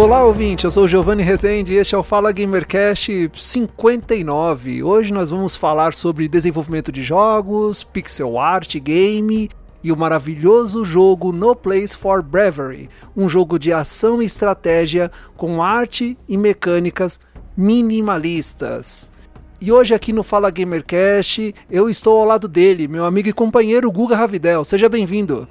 [0.00, 4.82] Olá, ouvinte, eu sou Giovanni Rezende e este é o Fala Gamercast 59.
[4.82, 9.50] Hoje nós vamos falar sobre desenvolvimento de jogos, pixel art, game
[9.84, 15.62] e o maravilhoso jogo No Place for Bravery, um jogo de ação e estratégia com
[15.62, 17.20] arte e mecânicas
[17.54, 19.12] minimalistas.
[19.60, 23.92] E hoje aqui no Fala Gamercast eu estou ao lado dele, meu amigo e companheiro
[23.92, 24.64] Guga Ravidel.
[24.64, 25.46] Seja bem-vindo.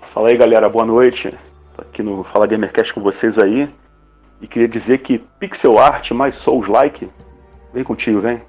[0.00, 1.30] Fala aí, galera, boa noite
[1.96, 3.70] aqui no Fala Gamercast com vocês aí.
[4.42, 7.08] E queria dizer que pixel art mais Souls-like,
[7.72, 8.42] vem contigo, vem.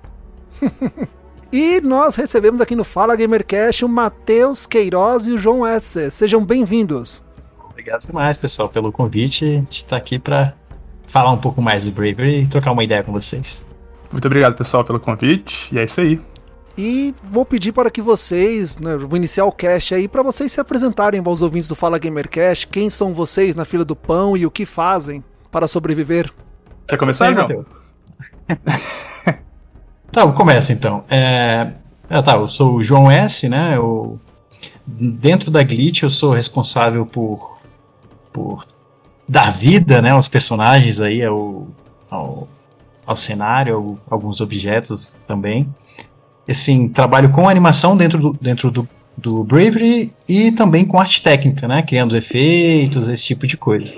[1.49, 6.11] e nós recebemos aqui no Fala Gamercast o Matheus Queiroz e o João S.
[6.11, 7.23] Sejam bem-vindos.
[7.69, 9.45] Obrigado demais, pessoal, pelo convite.
[9.45, 10.53] A gente está aqui para
[11.05, 13.65] falar um pouco mais do Bravery e trocar uma ideia com vocês.
[14.11, 15.73] Muito obrigado, pessoal, pelo convite.
[15.73, 16.19] E é isso aí.
[16.77, 20.61] E vou pedir para que vocês, né, vou iniciar o cast aí, para vocês se
[20.61, 22.67] apresentarem aos ouvintes do Fala Gamercast.
[22.67, 26.31] Quem são vocês na fila do pão e o que fazem para sobreviver?
[26.87, 27.65] Quer começar, João?
[30.11, 31.03] tá, começa então.
[31.09, 31.71] É...
[32.07, 33.75] Ah, tá, eu sou o João S, né?
[33.75, 34.19] Eu...
[34.85, 37.57] Dentro da Glitch eu sou responsável por,
[38.31, 38.63] por
[39.27, 41.67] dar vida né, aos personagens aí, ao,
[42.09, 42.47] ao,
[43.05, 45.67] ao cenário, ao, alguns objetos também
[46.51, 51.67] assim, trabalho com animação dentro do, dentro do, do Bravery e também com arte técnica,
[51.67, 51.81] né?
[51.81, 53.93] Criando efeitos, esse tipo de coisa.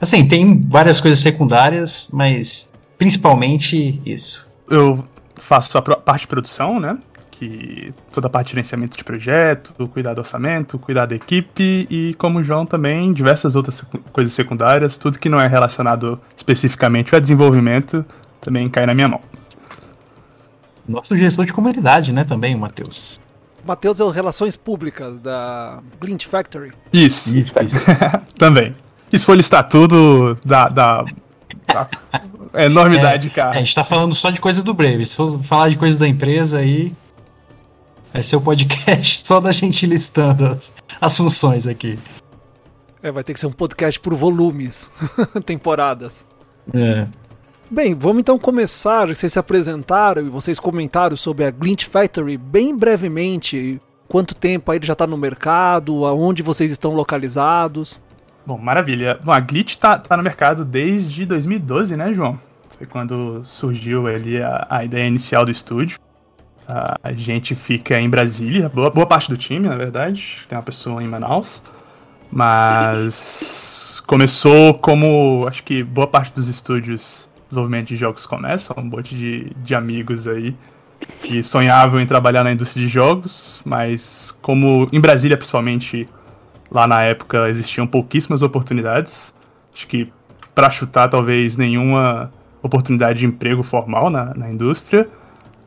[0.00, 4.50] Assim, tem várias coisas secundárias, mas principalmente isso.
[4.68, 5.04] Eu
[5.36, 6.98] faço a parte de produção, né?
[7.30, 12.14] Que toda a parte de gerenciamento de projeto, cuidar do orçamento, cuidar da equipe e,
[12.18, 17.20] como o João, também diversas outras coisas secundárias, tudo que não é relacionado especificamente ao
[17.20, 18.04] desenvolvimento
[18.40, 19.20] também cai na minha mão.
[20.88, 23.18] Nosso gestor de comunidade, né, também, o Matheus.
[23.66, 26.72] Matheus é o Relações Públicas da Glint Factory.
[26.92, 27.84] Isso, isso, isso.
[28.38, 28.74] também.
[29.12, 31.04] E se for listar tudo, dá, dá,
[31.66, 31.88] dá
[32.64, 33.54] enormidade, é, cara.
[33.54, 35.04] É, a gente tá falando só de coisa do Brave.
[35.04, 36.92] Se for falar de coisa da empresa aí,
[38.12, 41.98] vai ser o podcast só da gente listando as, as funções aqui.
[43.02, 44.90] É, vai ter que ser um podcast por volumes,
[45.44, 46.24] temporadas.
[46.72, 47.06] É.
[47.68, 49.08] Bem, vamos então começar.
[49.08, 53.80] Vocês se apresentaram e vocês comentaram sobre a Glint Factory bem brevemente.
[54.06, 56.06] Quanto tempo aí já está no mercado?
[56.06, 57.98] Aonde vocês estão localizados?
[58.46, 59.18] Bom, maravilha.
[59.22, 62.38] Bom, a Glitch está tá no mercado desde 2012, né, João?
[62.78, 65.98] Foi quando surgiu ali a, a ideia inicial do estúdio.
[66.68, 70.44] A gente fica em Brasília, boa, boa parte do time, na verdade.
[70.48, 71.60] Tem uma pessoa em Manaus.
[72.30, 79.14] Mas começou como acho que boa parte dos estúdios desenvolvimento de jogos começa, um monte
[79.14, 80.54] de, de amigos aí
[81.22, 86.08] que sonhavam em trabalhar na indústria de jogos, mas como em Brasília principalmente,
[86.70, 89.32] lá na época existiam pouquíssimas oportunidades,
[89.74, 90.12] acho que
[90.54, 95.08] para chutar talvez nenhuma oportunidade de emprego formal na, na indústria,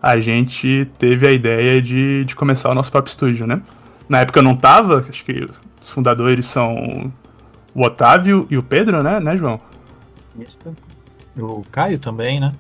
[0.02, 3.62] a gente teve a ideia de, de começar o nosso próprio estúdio, né?
[4.08, 5.46] Na época eu não tava, acho que
[5.80, 7.12] os fundadores são
[7.76, 9.60] o Otávio e o Pedro, né, né João?
[10.40, 10.58] Isso.
[11.38, 12.52] O Caio também, né?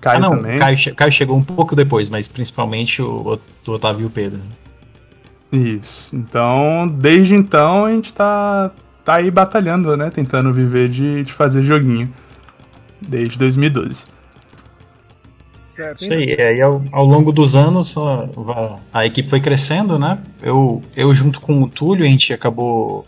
[0.00, 0.58] Caio ah, não, também.
[0.58, 4.40] Caio, Caio chegou um pouco depois, mas principalmente o, o Otávio e o Pedro.
[5.50, 6.14] Isso.
[6.14, 8.70] Então, desde então, a gente tá,
[9.04, 10.10] tá aí batalhando, né?
[10.10, 12.12] Tentando viver de, de fazer joguinho.
[13.00, 14.04] Desde 2012.
[15.66, 16.02] Certo.
[16.02, 16.36] Isso aí.
[16.40, 20.18] Aí ao, ao longo dos anos a, a, equipe foi crescendo, né?
[20.42, 23.06] Eu, eu junto com o Túlio, a gente acabou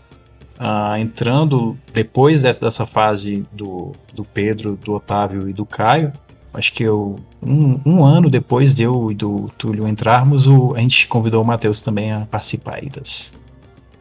[0.61, 6.13] uh, entrando depois dessa, dessa fase do, do Pedro, do Otávio e do Caio,
[6.53, 10.79] acho que eu, um, um, ano depois de eu e do Túlio entrarmos, o, a
[10.79, 13.33] gente convidou o Matheus também a participar aí das,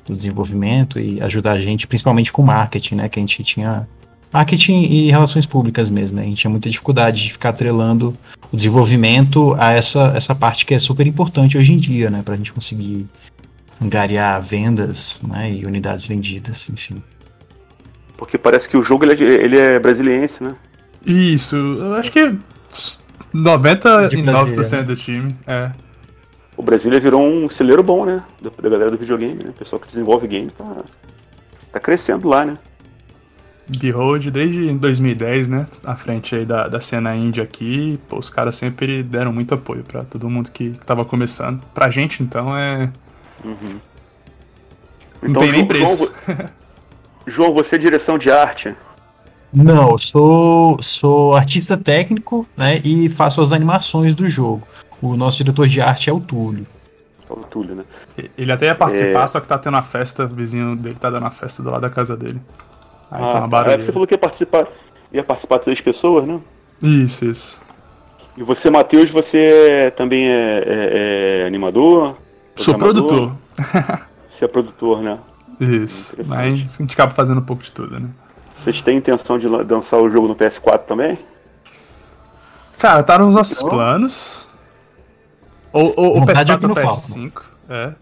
[0.05, 3.09] do desenvolvimento e ajudar a gente, principalmente com marketing, né?
[3.09, 3.89] Que a gente tinha
[4.33, 6.25] marketing e relações públicas mesmo, né?
[6.25, 8.15] A gente tinha muita dificuldade de ficar atrelando
[8.53, 12.23] o desenvolvimento a essa, essa parte que é super importante hoje em dia, né?
[12.23, 13.09] Pra gente conseguir
[13.81, 17.03] angariar vendas né, e unidades vendidas, enfim.
[18.17, 20.55] Porque parece que o jogo ele é, ele é brasiliense, né?
[21.05, 22.37] Isso, eu acho que
[23.35, 25.71] 99% do time, é.
[26.57, 28.23] O Brasília virou um celeiro bom, né?
[28.43, 29.49] Da, da galera do videogame, né?
[29.49, 30.85] O pessoal que desenvolve game tá,
[31.73, 32.59] tá crescendo lá, né?
[33.79, 35.67] Behold desde 2010, né?
[35.85, 37.99] À frente aí da, da cena indie aqui.
[38.09, 41.63] Pô, os caras sempre deram muito apoio para todo mundo que tava começando.
[41.73, 42.91] Pra gente, então, é.
[43.45, 43.81] Uhum.
[45.23, 46.13] Não então, tem nem preço.
[46.27, 46.49] João,
[47.27, 48.75] João, você é direção de arte?
[49.53, 52.81] Não, sou, sou artista técnico, né?
[52.85, 54.63] E faço as animações do jogo.
[55.03, 56.67] O nosso diretor de arte é o Túlio.
[57.29, 57.85] É o Túlio, né?
[58.37, 59.27] Ele até ia participar, é...
[59.27, 61.81] só que tá tendo uma festa, o vizinho dele tá dando uma festa do lado
[61.81, 62.41] da casa dele.
[63.11, 63.73] Aí ah, tá uma.
[63.73, 64.67] É, você falou que ia participar,
[65.13, 66.41] ia participar de seis pessoas, né?
[66.81, 67.63] Isso, isso.
[68.37, 72.17] E você, Matheus, você também é, é, é animador?
[72.63, 73.33] Sou produtor.
[74.31, 75.19] Você é produtor, né?
[75.61, 78.09] Isso, mas a gente acaba fazendo um pouco de tudo, né?
[78.55, 81.19] Vocês têm intenção de lançar o jogo no PS4 também?
[82.79, 84.47] Cara, tá nos nossos planos.
[85.73, 87.43] Ou, ou o PS4 ou o PS5.
[87.69, 87.93] É.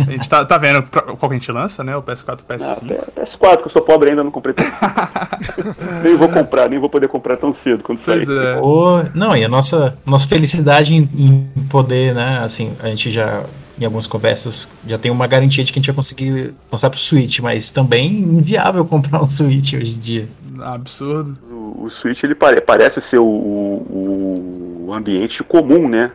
[0.00, 1.96] A gente tá, tá vendo qual que a gente lança, né?
[1.96, 3.00] O PS4 e o PS5.
[3.16, 4.54] Ah, PS4, que eu sou pobre ainda, não comprei.
[6.02, 8.28] nem vou comprar, nem vou poder comprar tão cedo quando sair.
[8.28, 8.60] É.
[8.60, 12.40] Oh, não, e a nossa, nossa felicidade em, em, poder, né?
[12.42, 13.42] Assim, a gente já,
[13.80, 16.98] em algumas conversas, já tem uma garantia de que a gente vai conseguir lançar pro
[16.98, 20.28] Switch, mas também inviável comprar um Switch hoje em dia.
[20.60, 21.38] Absurdo.
[21.50, 26.12] O, o Switch ele pare, parece ser o, o, o ambiente comum, né?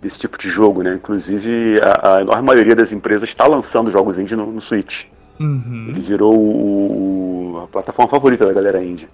[0.00, 0.94] desse tipo de jogo, né?
[0.94, 5.04] Inclusive, a, a enorme maioria das empresas está lançando jogos indie no, no Switch.
[5.38, 5.86] Uhum.
[5.88, 9.08] Ele virou o, a plataforma favorita da galera indie.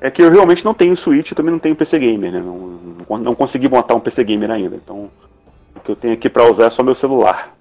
[0.00, 2.40] É que eu realmente não tenho Switch, eu também não tenho PC Gamer, né?
[2.44, 2.78] Não,
[3.08, 4.76] não, não consegui montar um PC Gamer ainda.
[4.76, 5.10] Então,
[5.90, 7.54] que eu tenho aqui para usar é só meu celular.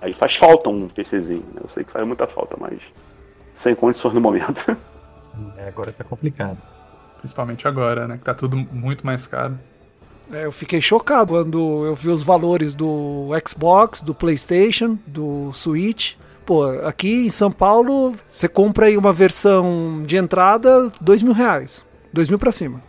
[0.00, 1.60] Aí faz falta um PCzinho, né?
[1.62, 2.78] Eu sei que faz muita falta, mas
[3.54, 4.76] sem condições no momento.
[5.58, 6.56] É, agora tá complicado.
[7.18, 8.16] Principalmente agora, né?
[8.16, 9.58] Que tá tudo muito mais caro.
[10.32, 16.14] É, eu fiquei chocado quando eu vi os valores do Xbox, do PlayStation, do Switch.
[16.46, 21.84] Pô, aqui em São Paulo, você compra aí uma versão de entrada, dois mil reais.
[22.10, 22.80] Dois mil pra cima.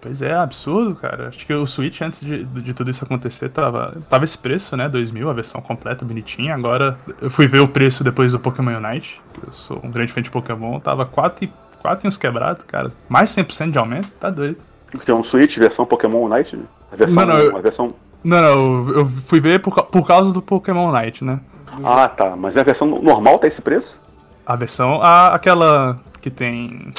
[0.00, 1.28] Pois é, absurdo, cara.
[1.28, 4.88] Acho que o Switch, antes de, de tudo isso acontecer, tava, tava esse preço, né?
[4.88, 6.54] 2 mil, a versão completa, bonitinha.
[6.54, 9.20] Agora, eu fui ver o preço depois do Pokémon Unite.
[9.46, 10.80] Eu sou um grande fã de Pokémon.
[10.80, 11.52] Tava 4 e,
[11.82, 12.90] 4 e uns quebrados, cara.
[13.08, 14.56] Mais de 100% de aumento, tá doido.
[15.04, 16.58] Que é um Switch versão Pokémon Unite?
[16.90, 17.94] A versão, não, não, eu, a versão...
[18.24, 21.40] não, não, eu fui ver por, por causa do Pokémon Unite, né?
[21.84, 22.34] Ah, tá.
[22.36, 24.00] Mas a versão normal tá esse preço?
[24.46, 26.90] A versão, a, aquela que tem.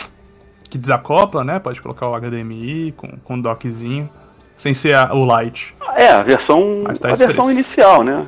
[0.72, 1.60] Que desacopla, né?
[1.60, 4.10] Pode colocar o HDMI com, com um dockzinho,
[4.56, 5.76] sem ser a, o Lite.
[5.96, 6.86] É, a versão.
[7.00, 7.52] Tá a versão preço.
[7.52, 8.26] inicial, né?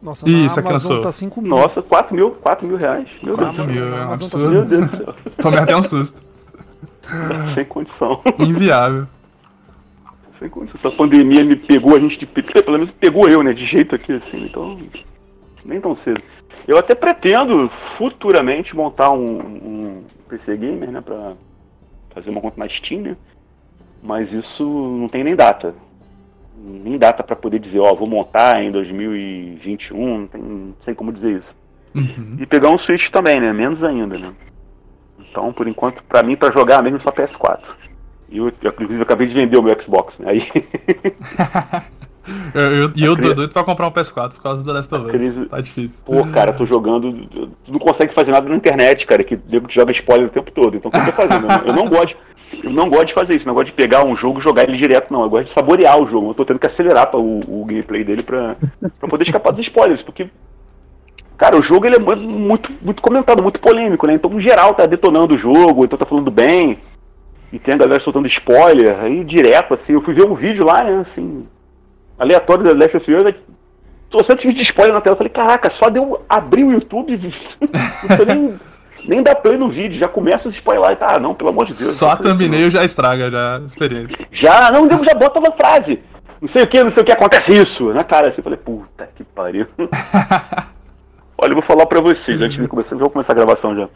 [0.00, 1.50] Nossa, Isso, a Amazon tá 5 mil.
[1.50, 3.10] Nossa, 4 mil, 4 mil reais.
[3.22, 4.44] Meu 4 Deus mil, é um absurdo.
[4.44, 5.14] Tá Meu Deus do céu.
[5.42, 6.22] Tomei até um susto.
[7.44, 8.20] Sem condição.
[8.38, 9.06] Inviável.
[10.38, 10.78] Sem condição.
[10.78, 13.52] Essa pandemia me pegou, a gente, de, pelo menos pegou eu, né?
[13.52, 14.44] De jeito aqui, assim.
[14.44, 14.78] Então,
[15.64, 16.22] nem tão cedo.
[16.68, 21.00] Eu até pretendo futuramente montar um, um PC Gamer, né?
[21.00, 21.34] Pra
[22.10, 23.16] fazer uma conta na Steam, né?
[24.02, 25.74] Mas isso não tem nem data.
[26.56, 31.12] Nem data para poder dizer, ó, vou montar em 2021, não, tem, não sei como
[31.12, 31.56] dizer isso.
[31.94, 32.32] Uhum.
[32.38, 33.52] E pegar um Switch também, né?
[33.52, 34.32] Menos ainda, né?
[35.18, 37.74] Então, por enquanto, para mim, para jogar mesmo só PS4.
[38.28, 40.30] E eu, eu, inclusive, acabei de vender o meu Xbox, né?
[40.30, 40.42] Aí.
[42.54, 45.04] eu, eu, e eu tô doido pra comprar um PS4 por causa do Last of
[45.04, 45.10] Us.
[45.10, 45.46] Crise...
[45.46, 46.04] Tá difícil.
[46.04, 47.12] Pô, cara, tô jogando.
[47.64, 50.50] Tu não consegue fazer nada na internet, cara, que nego te joga spoiler o tempo
[50.50, 50.76] todo.
[50.76, 51.46] Então o que eu tô fazendo?
[51.66, 52.16] eu não gosto.
[52.64, 54.76] Eu não gosto de fazer isso, não gosto de pegar um jogo e jogar ele
[54.76, 55.22] direto, não.
[55.22, 56.30] Eu gosto de saborear o jogo.
[56.30, 58.56] Eu tô tendo que acelerar pra o, o gameplay dele pra,
[58.98, 60.28] pra poder escapar dos spoilers, porque
[61.40, 64.12] Cara, o jogo ele é muito, muito comentado, muito polêmico, né?
[64.12, 66.76] Então, no geral, tá detonando o jogo, então tá falando bem.
[67.50, 69.94] E tem a galera soltando spoiler, aí direto, assim.
[69.94, 71.46] Eu fui ver um vídeo lá, né, assim,
[72.20, 73.34] aleatório da Last of Us,
[74.10, 75.14] trouxendo vídeo de spoiler na tela.
[75.14, 78.60] Eu falei, caraca, só deu abrir o YouTube, não nem,
[79.06, 80.96] nem dá play no vídeo, já começa a spoiler.
[80.96, 81.92] Tá, ah, não, pelo amor de Deus.
[81.92, 84.26] Só a thumbnail assim, já estraga já a experiência.
[84.30, 86.00] Já, não, já bota uma frase.
[86.40, 87.92] Não sei o que, não sei o que, acontece isso.
[87.92, 89.66] Na cara, assim, eu falei, puta que pariu.
[91.36, 93.88] Olha, eu vou falar pra vocês, antes de começar, vou começar a gravação já.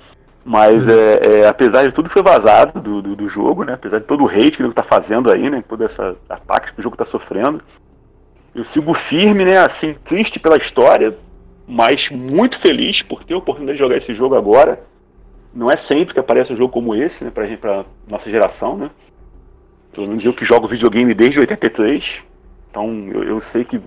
[0.44, 3.74] Mas é, é, apesar de tudo que foi vazado do, do, do, jogo, né?
[3.74, 5.64] Apesar de todo o hate que ele tá fazendo aí, né?
[5.66, 5.96] Todo esse
[6.28, 7.62] ataque que o jogo tá sofrendo.
[8.54, 9.58] Eu sigo firme, né?
[9.58, 11.16] Assim, triste pela história,
[11.66, 14.80] mas muito feliz por ter a oportunidade de jogar esse jogo agora.
[15.52, 17.30] Não é sempre que aparece um jogo como esse, né?
[17.30, 18.90] Pra, pra nossa geração, né?
[19.92, 22.22] Pelo menos eu que jogo videogame desde 83.
[22.70, 23.80] Então eu, eu sei que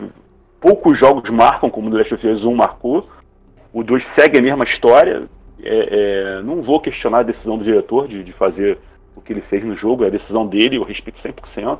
[0.59, 3.09] poucos jogos marcam como o The Last of Us 1 marcou.
[3.71, 5.29] O 2 segue a mesma história.
[5.63, 8.77] É, é, não vou questionar a decisão do diretor de, de fazer
[9.15, 11.79] o que ele fez no jogo, é a decisão dele, eu respeito 100%.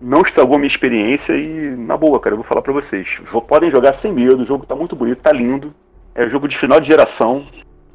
[0.00, 3.20] Não estragou minha experiência e, na boa, cara, eu vou falar pra vocês.
[3.46, 5.74] Podem jogar sem medo, o jogo tá muito bonito, tá lindo.
[6.14, 7.46] É jogo de final de geração.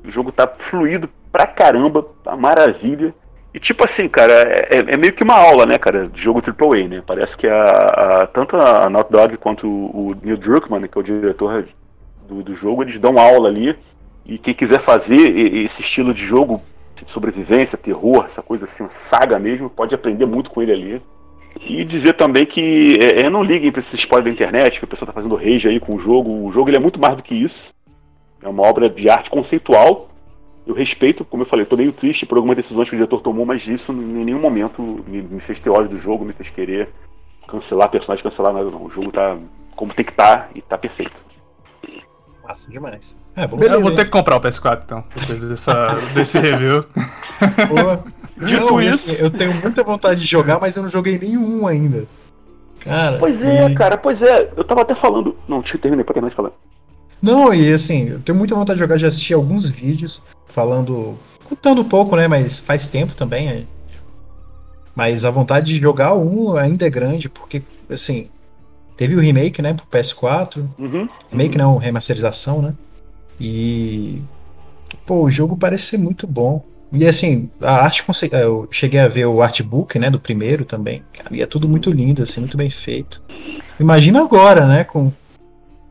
[0.06, 3.14] O jogo tá fluido pra caramba, tá maravilha.
[3.54, 6.88] E tipo assim, cara, é, é, meio que uma aula, né, cara, de jogo AAA,
[6.88, 7.04] né?
[7.06, 7.64] Parece que a,
[8.24, 11.66] a tanto a Naughty Dog quanto o, o Neil Druckmann, que é o diretor
[12.28, 13.78] do, do jogo, eles dão aula ali.
[14.26, 16.62] E quem quiser fazer esse estilo de jogo,
[17.06, 21.02] sobrevivência, terror, essa coisa assim, saga mesmo, pode aprender muito com ele ali.
[21.62, 24.88] E dizer também que é, é não liguem para esse spoiler da internet, que o
[24.88, 26.46] pessoal tá fazendo rage aí com o jogo.
[26.46, 27.74] O jogo ele é muito mais do que isso.
[28.42, 30.10] É uma obra de arte conceitual
[30.66, 33.46] eu respeito, como eu falei, estou meio triste por algumas decisões que o diretor tomou,
[33.46, 36.90] mas isso em nenhum momento me, me fez ter ódio do jogo, me fez querer
[37.48, 38.86] cancelar personagem, cancelar nada não.
[38.86, 39.38] O jogo tá
[39.76, 41.22] como tem que estar tá, e tá perfeito.
[42.44, 43.18] Massa demais.
[43.36, 46.86] É, Beleza, eu vou ter que comprar o PS4 então, depois dessa, desse review.
[47.68, 48.04] Boa.
[48.44, 52.06] Dito isso, eu tenho muita vontade de jogar, mas eu não joguei nenhum ainda.
[52.80, 53.18] Cara.
[53.18, 53.76] Pois é, e...
[53.76, 54.52] cara, pois é.
[54.56, 55.36] Eu tava até falando.
[55.48, 56.52] Não, deixa eu terminar pra terminar de falar.
[57.22, 61.18] Não, e assim, eu tenho muita vontade de jogar, já assisti alguns vídeos falando.
[61.48, 62.28] contando um pouco, né?
[62.28, 63.50] Mas faz tempo também.
[63.50, 63.64] É.
[64.94, 68.30] Mas a vontade de jogar um ainda é grande, porque, assim,
[68.98, 70.68] teve o remake, né, pro PS4.
[70.78, 71.64] Uhum, remake uhum.
[71.64, 72.74] não, remasterização, né?
[73.40, 74.22] E.
[75.06, 76.64] Pô, o jogo parece ser muito bom.
[76.94, 81.04] E assim, a arte eu cheguei a ver o artbook, né, do primeiro também.
[81.32, 83.20] E é tudo muito lindo, assim, muito bem feito.
[83.80, 85.12] Imagina agora, né, com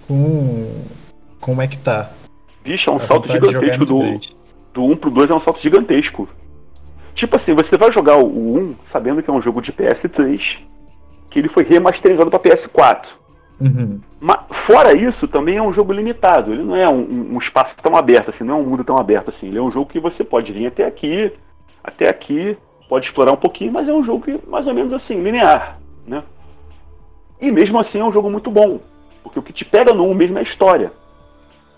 [0.07, 0.85] com
[1.41, 2.13] como é que tá.
[2.63, 4.21] Bicho, é um a salto gigantesco do,
[4.73, 6.29] do 1 pro 2 é um salto gigantesco.
[7.15, 10.59] Tipo assim, você vai jogar o 1 sabendo que é um jogo de PS3,
[11.29, 13.07] que ele foi remasterizado para PS4.
[13.63, 14.01] Uhum.
[14.21, 16.53] Mas, fora isso, também é um jogo limitado.
[16.53, 19.29] Ele não é um, um, espaço tão aberto assim, não é um mundo tão aberto
[19.29, 19.47] assim.
[19.49, 21.33] Ele é um jogo que você pode vir até aqui,
[21.83, 22.57] até aqui,
[22.89, 26.23] pode explorar um pouquinho, mas é um jogo que, mais ou menos assim, linear, né?
[27.41, 28.81] E mesmo assim é um jogo muito bom,
[29.23, 30.93] porque o que te pega no 1 mesmo é a história.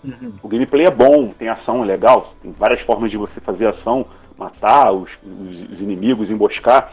[0.03, 0.33] Uhum.
[0.43, 4.05] O gameplay é bom, tem ação é legal, tem várias formas de você fazer ação,
[4.37, 6.91] matar os, os, os inimigos, emboscar.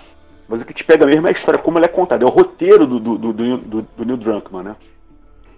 [0.53, 2.31] Mas o que te pega mesmo é a história, como ela é contada, é o
[2.31, 4.77] roteiro do, do, do, do, do Neil Druckmann, né?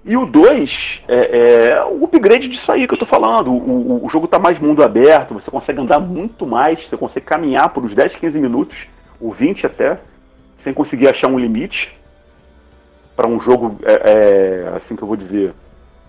[0.05, 3.51] E o 2 é, é, o upgrade disso aí que eu tô falando.
[3.51, 7.27] O, o, o jogo tá mais mundo aberto, você consegue andar muito mais, você consegue
[7.27, 8.87] caminhar por uns 10, 15 minutos,
[9.21, 9.99] ou 20 até,
[10.59, 11.93] sem conseguir achar um limite.
[13.17, 15.55] para um jogo, é, é, assim que eu vou dizer,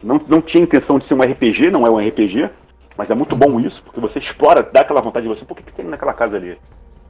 [0.04, 2.52] não, não tinha intenção de ser um RPG, não é um RPG,
[2.96, 5.64] mas é muito bom isso, porque você explora, dá aquela vontade de você, por que,
[5.64, 6.56] que tem naquela casa ali?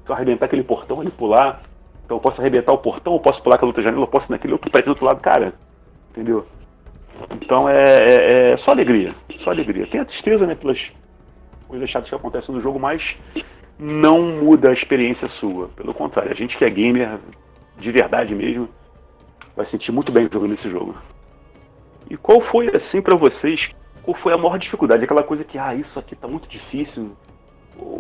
[0.06, 1.62] Se eu arrebentar aquele portão, ele pular,
[2.06, 4.54] então eu posso arrebentar o portão, eu posso pular aquela outra janela, eu posso naquele
[4.54, 5.54] outro prédio do outro lado, cara.
[6.12, 6.46] Entendeu?
[7.42, 9.88] Então é, é, é, só alegria, só alegria.
[9.88, 10.92] Tem a tristeza, né, pelas
[11.68, 13.18] coisas chatas que acontecem no jogo, mas
[13.80, 15.70] não muda a experiência sua.
[15.70, 17.18] Pelo contrário, a gente que é gamer
[17.78, 18.70] de verdade mesmo,
[19.56, 20.96] vai sentir muito bem jogando esse jogo.
[22.10, 23.72] E qual foi, assim, para vocês,
[24.04, 25.04] qual foi a maior dificuldade?
[25.04, 27.12] Aquela coisa que, ah, isso aqui tá muito difícil.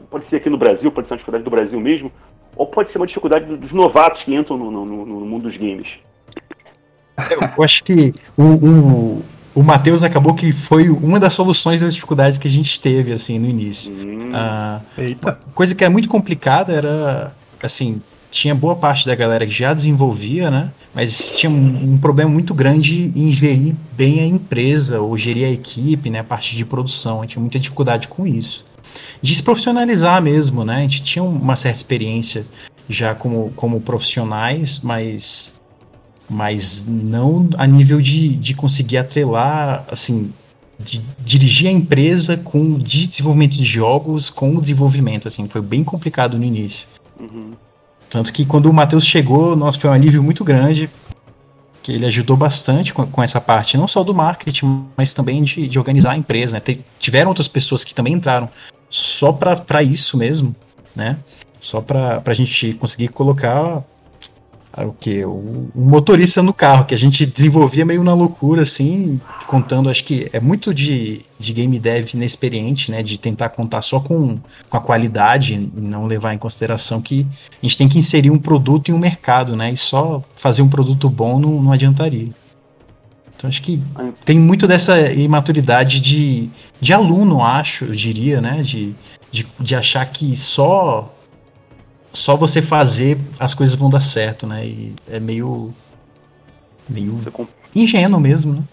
[0.09, 2.11] Pode ser aqui no Brasil, pode ser uma dificuldade do Brasil mesmo,
[2.55, 5.99] ou pode ser uma dificuldade dos novatos que entram no, no, no mundo dos games.
[7.57, 12.37] Eu acho que o, o, o Matheus acabou que foi uma das soluções das dificuldades
[12.37, 13.91] que a gente teve, assim, no início.
[13.91, 14.81] Hum, ah,
[15.53, 20.51] coisa que é muito complicada era, assim, tinha boa parte da galera que já desenvolvia,
[20.51, 20.71] né?
[20.93, 25.51] Mas tinha um, um, problema muito grande em gerir bem a empresa ou gerir a
[25.51, 26.19] equipe, né?
[26.19, 27.19] A parte de produção.
[27.19, 28.65] A gente tinha muita dificuldade com isso.
[29.21, 30.77] De se profissionalizar mesmo, né?
[30.77, 32.45] A gente tinha uma certa experiência
[32.87, 35.59] já como, como profissionais, mas,
[36.29, 40.31] mas não a nível de, de conseguir atrelar, assim,
[40.79, 45.61] de dirigir a empresa com o de desenvolvimento de jogos com o desenvolvimento, assim, foi
[45.61, 46.87] bem complicado no início.
[47.19, 47.51] Uhum.
[48.09, 50.89] Tanto que quando o Matheus chegou, nossa, foi um alívio muito grande,
[51.85, 55.67] que ele ajudou bastante com, com essa parte, não só do marketing, mas também de,
[55.67, 56.53] de organizar a empresa.
[56.53, 56.59] Né?
[56.59, 58.49] Tem, tiveram outras pessoas que também entraram
[58.89, 60.55] só para isso mesmo,
[60.95, 61.15] né?
[61.59, 63.83] Só para a gente conseguir colocar
[64.83, 69.89] o que o, motorista no carro que a gente desenvolvia meio na loucura assim contando
[69.89, 74.37] acho que é muito de, de game dev inexperiente né de tentar contar só com,
[74.69, 78.37] com a qualidade e não levar em consideração que a gente tem que inserir um
[78.37, 82.29] produto em um mercado né e só fazer um produto bom não, não adiantaria.
[83.37, 83.81] Então acho que
[84.23, 86.49] tem muito dessa imaturidade de,
[86.81, 88.93] de aluno acho eu diria né de,
[89.31, 91.14] de, de achar que só
[92.15, 94.65] só você fazer as coisas vão dar certo, né?
[94.65, 95.73] E é meio.
[96.89, 97.49] meio comp...
[97.75, 98.63] ingênuo mesmo, né?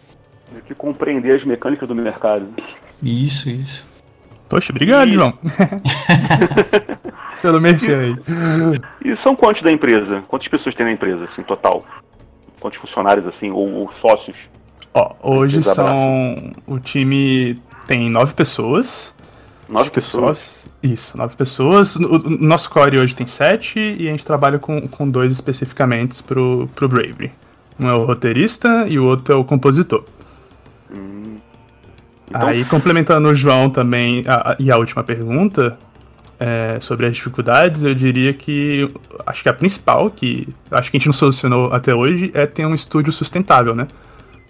[0.53, 2.49] Tem que compreender as mecânicas do mercado.
[3.03, 3.87] Isso, isso.
[4.49, 5.15] Poxa, obrigado, e...
[5.15, 5.37] João.
[7.43, 8.17] pelo merchan aí.
[9.05, 10.23] E são quantos da empresa?
[10.29, 11.85] Quantas pessoas tem na empresa, assim, total?
[12.61, 14.37] Quantos funcionários, assim, ou, ou sócios?
[14.95, 16.53] Ó, hoje são.
[16.67, 19.15] O time tem nove pessoas.
[19.69, 20.67] Nove pessoas?
[20.83, 21.95] Isso, nove pessoas.
[21.97, 26.69] O nosso core hoje tem sete e a gente trabalha com, com dois especificamente pro,
[26.75, 27.31] pro Bravery.
[27.79, 30.05] Um é o roteirista e o outro é o compositor.
[30.95, 31.37] Hum.
[32.29, 32.49] Então...
[32.49, 35.79] Aí, complementando o João também, a, a, e a última pergunta,
[36.43, 38.89] é, sobre as dificuldades, eu diria que
[39.25, 42.67] acho que a principal, que acho que a gente não solucionou até hoje, é ter
[42.67, 43.87] um estúdio sustentável, né?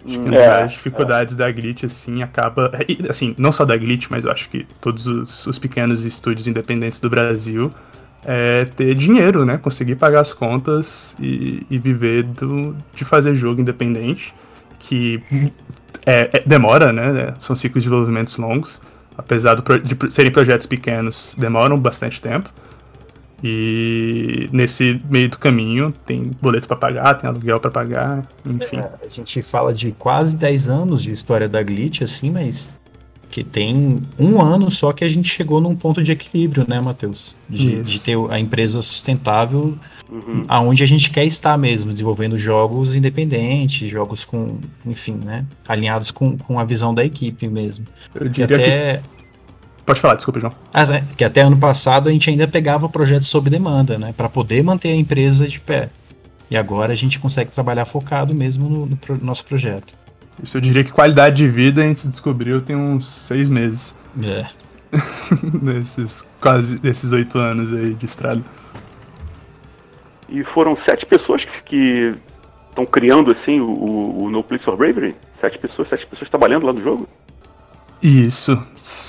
[0.05, 1.37] Acho que uma é, das dificuldades é.
[1.37, 2.71] da Glitch, assim, acaba.
[3.09, 6.99] Assim, não só da Glitch, mas eu acho que todos os, os pequenos estúdios independentes
[6.99, 7.69] do Brasil
[8.25, 9.57] é ter dinheiro, né?
[9.57, 14.33] Conseguir pagar as contas e, e viver do, de fazer jogo independente,
[14.79, 15.21] que
[16.05, 17.33] é, é, demora, né?
[17.39, 18.81] São ciclos de desenvolvimentos longos.
[19.17, 22.49] Apesar de serem projetos pequenos, demoram bastante tempo.
[23.43, 28.77] E nesse meio do caminho tem boleto para pagar, tem aluguel para pagar, enfim.
[28.77, 32.73] É, a gente fala de quase 10 anos de história da Glitch, assim, mas
[33.29, 37.35] que tem um ano só que a gente chegou num ponto de equilíbrio, né, Matheus?
[37.49, 39.75] De, de, ter a empresa sustentável
[40.09, 40.45] uhum.
[40.47, 46.37] aonde a gente quer estar mesmo, desenvolvendo jogos independentes, jogos com, enfim, né, alinhados com,
[46.37, 47.85] com a visão da equipe mesmo.
[48.15, 48.97] Eu diria até...
[48.97, 49.22] que
[49.85, 50.53] Pode falar, desculpa, João.
[50.73, 54.13] Ah, é, que até ano passado a gente ainda pegava projetos sob demanda, né?
[54.15, 55.89] Para poder manter a empresa de pé.
[56.49, 59.93] E agora a gente consegue trabalhar focado mesmo no, no pro, nosso projeto.
[60.41, 63.93] Isso eu diria que qualidade de vida a gente descobriu tem uns seis meses.
[64.21, 64.45] É.
[65.61, 68.41] Nesses quase esses oito anos aí de estrada.
[70.29, 72.15] E foram sete pessoas que
[72.69, 75.15] estão criando assim o, o No Place for Bravery?
[75.39, 77.07] Sete pessoas, sete pessoas trabalhando lá no jogo?
[78.03, 78.61] Isso.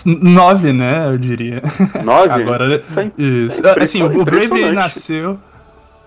[0.06, 1.08] Nove, né?
[1.08, 1.60] Eu diria.
[2.04, 2.30] Nove?
[2.42, 2.82] Agora.
[3.18, 3.66] Isso.
[3.66, 5.38] É assim, o Brave nasceu.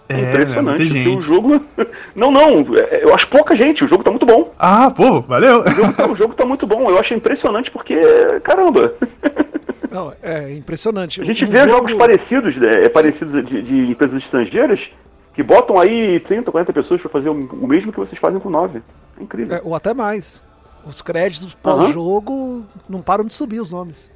[0.10, 0.84] É, impressionante.
[0.84, 1.18] É, gente.
[1.18, 1.62] O jogo.
[2.16, 2.66] Não, não.
[2.76, 3.84] É, eu acho pouca gente.
[3.84, 4.54] O jogo tá muito bom.
[4.58, 5.62] Ah, pô, valeu.
[5.62, 6.90] O jogo, tá, o jogo tá muito bom.
[6.90, 7.96] Eu acho impressionante porque.
[8.42, 8.94] Caramba.
[9.92, 11.22] Não, é impressionante.
[11.22, 11.72] A gente um vê jogo...
[11.72, 14.90] jogos parecidos, né, é, parecidos de, de, empresas estrangeiras
[15.34, 18.50] que botam aí 30, 40 pessoas para fazer o, o, mesmo que vocês fazem com
[18.50, 18.82] 9.
[19.20, 19.58] É incrível.
[19.58, 20.42] É, ou até mais.
[20.88, 22.66] Os créditos pós-jogo uhum.
[22.88, 24.10] não param de subir os nomes.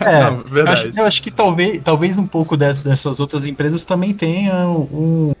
[0.00, 3.84] É, não, eu, acho, eu, acho, que talvez, talvez um pouco dessas, dessas outras empresas
[3.84, 5.32] também tenham um.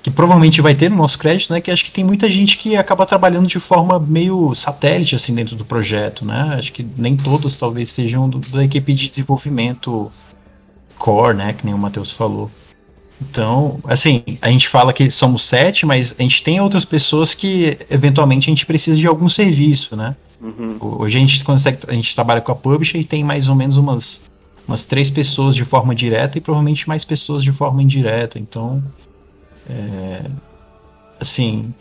[0.00, 1.60] Que provavelmente vai ter no nosso crédito, né?
[1.60, 5.56] Que acho que tem muita gente que acaba trabalhando de forma meio satélite, assim, dentro
[5.56, 6.54] do projeto, né?
[6.56, 10.10] Acho que nem todos talvez sejam do, da equipe de desenvolvimento
[10.96, 11.52] core, né?
[11.52, 12.50] Que nem o Matheus falou.
[13.20, 17.76] Então, assim, a gente fala que somos sete, mas a gente tem outras pessoas que
[17.90, 20.14] eventualmente a gente precisa de algum serviço, né?
[20.40, 20.76] Uhum.
[20.80, 23.76] Hoje a gente consegue, a gente trabalha com a publisher e tem mais ou menos
[23.76, 24.22] umas,
[24.66, 28.38] umas três pessoas de forma direta e provavelmente mais pessoas de forma indireta.
[28.38, 28.82] Então,
[29.68, 30.30] é,
[31.18, 31.74] assim,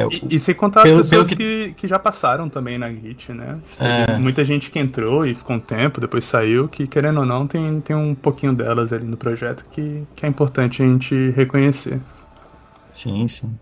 [0.00, 1.36] é, e, e sem contar pelo, as pessoas que...
[1.36, 1.74] que...
[1.76, 3.58] Que, já passaram também na Git, né?
[3.78, 4.18] É.
[4.18, 7.80] Muita gente que entrou e ficou um tempo, depois saiu, que querendo ou não, tem,
[7.80, 12.00] tem um pouquinho delas ali no projeto que, que é importante a gente reconhecer.
[12.92, 13.54] Sim, sim.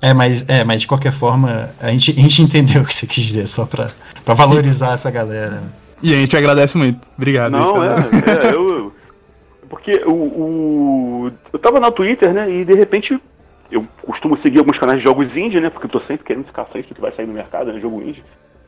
[0.00, 3.06] É, mas, é, mas de qualquer forma, a gente, a gente entendeu o que você
[3.06, 3.88] quis dizer, só pra,
[4.24, 5.62] pra valorizar essa galera.
[6.02, 7.08] E a gente agradece muito.
[7.16, 7.52] Obrigado.
[7.52, 7.94] Não, é,
[8.48, 8.92] é, eu.
[9.68, 11.32] Porque o, o.
[11.52, 12.50] Eu tava no Twitter, né?
[12.50, 13.18] E de repente
[13.70, 15.70] eu costumo seguir alguns canais de jogos indie, né?
[15.70, 17.80] Porque eu tô sempre querendo ficar à frente do que vai sair no mercado, né?
[17.80, 18.24] Jogo indie.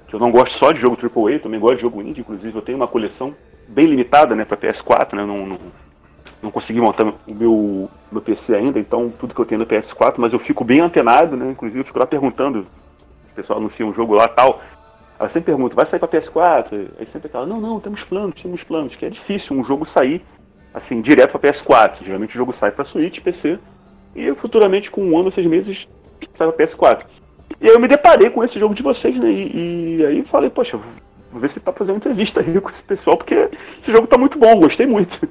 [0.07, 2.21] Que eu não gosto só de jogo AAA, eu também gosto de jogo indie.
[2.21, 3.35] Inclusive, eu tenho uma coleção
[3.69, 4.45] bem limitada, né?
[4.45, 5.25] Pra PS4, né?
[5.25, 5.59] Não, não,
[6.43, 10.15] não consegui montar o meu, meu PC ainda, então tudo que eu tenho no PS4,
[10.19, 11.51] mas eu fico bem antenado, né?
[11.51, 12.67] Inclusive, eu fico lá perguntando.
[13.31, 14.61] O pessoal anuncia um jogo lá tal.
[15.19, 16.89] Ela sempre pergunta, vai sair pra PS4?
[16.99, 18.97] Aí sempre fala, não, não, temos planos, temos planos.
[18.97, 20.25] Que é difícil um jogo sair,
[20.75, 22.05] assim, direto pra PS4.
[22.05, 23.59] Geralmente o jogo sai pra Switch, PC
[24.15, 25.89] e futuramente, com um ano, seis meses,
[26.35, 27.05] sai para PS4.
[27.61, 29.31] E aí eu me deparei com esse jogo de vocês, né?
[29.31, 33.17] E, e aí falei, poxa, vou ver se tá fazendo entrevista aí com esse pessoal,
[33.17, 33.49] porque
[33.81, 35.29] esse jogo tá muito bom, gostei muito.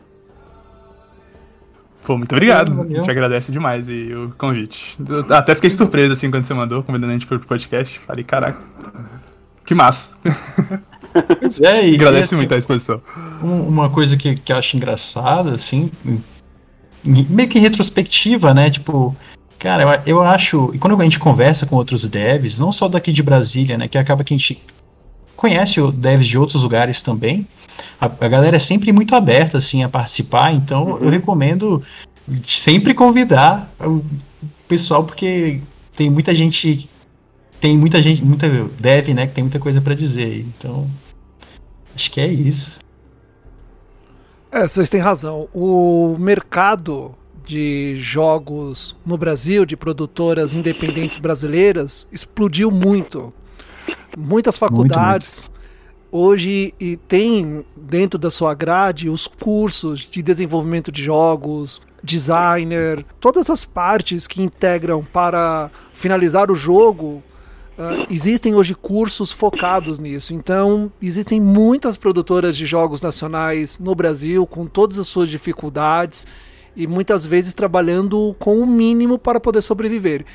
[2.04, 2.82] Pô, muito obrigado.
[2.82, 4.98] A gente agradece demais aí o convite.
[5.06, 8.00] Eu até fiquei surpreso assim quando você mandou, convidando a gente pro podcast.
[8.00, 8.62] Falei, caraca,
[9.66, 10.16] que massa.
[11.42, 13.02] Pois é, e agradece muito a exposição.
[13.42, 15.92] Uma coisa que, que eu acho engraçada, assim,
[17.08, 18.70] meio que retrospectiva, né?
[18.70, 19.16] Tipo,
[19.58, 20.72] cara, eu, eu acho.
[20.74, 23.88] E quando a gente conversa com outros devs, não só daqui de Brasília, né?
[23.88, 24.62] Que acaba que a gente
[25.36, 27.48] conhece devs de outros lugares também.
[28.00, 30.54] A, a galera é sempre muito aberta, assim, a participar.
[30.54, 30.98] Então, uhum.
[30.98, 31.84] eu recomendo
[32.44, 34.04] sempre convidar o
[34.68, 35.62] pessoal, porque
[35.96, 36.90] tem muita gente.
[37.60, 38.48] Tem muita gente, muita
[38.80, 39.26] dev, né?
[39.28, 40.40] Que tem muita coisa para dizer.
[40.40, 40.88] Então,
[41.96, 42.80] acho que é isso.
[44.58, 45.48] É, vocês têm razão.
[45.54, 47.14] O mercado
[47.46, 53.32] de jogos no Brasil, de produtoras independentes brasileiras, explodiu muito.
[54.18, 56.26] Muitas faculdades muito, muito.
[56.26, 63.52] hoje e tem dentro da sua grade os cursos de desenvolvimento de jogos, designer, todas
[63.52, 67.22] as partes que integram para finalizar o jogo.
[67.78, 70.34] Uh, existem hoje cursos focados nisso.
[70.34, 76.26] Então, existem muitas produtoras de jogos nacionais no Brasil, com todas as suas dificuldades
[76.76, 80.26] e muitas vezes trabalhando com o mínimo para poder sobreviver.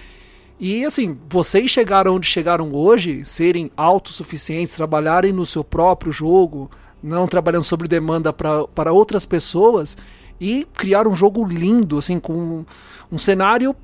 [0.59, 6.71] E assim, vocês chegaram onde chegaram hoje, serem autossuficientes, trabalharem no seu próprio jogo,
[7.03, 9.97] não trabalhando sobre demanda para outras pessoas
[10.41, 12.65] e criar um jogo lindo, assim, com
[13.11, 13.75] um cenário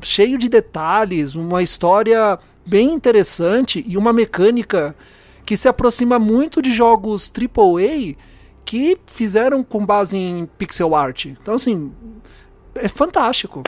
[0.00, 2.38] cheio de detalhes, uma história
[2.70, 4.94] bem interessante e uma mecânica
[5.44, 8.14] que se aproxima muito de jogos AAA
[8.64, 11.26] que fizeram com base em pixel art.
[11.26, 11.90] Então, assim,
[12.76, 13.64] é fantástico.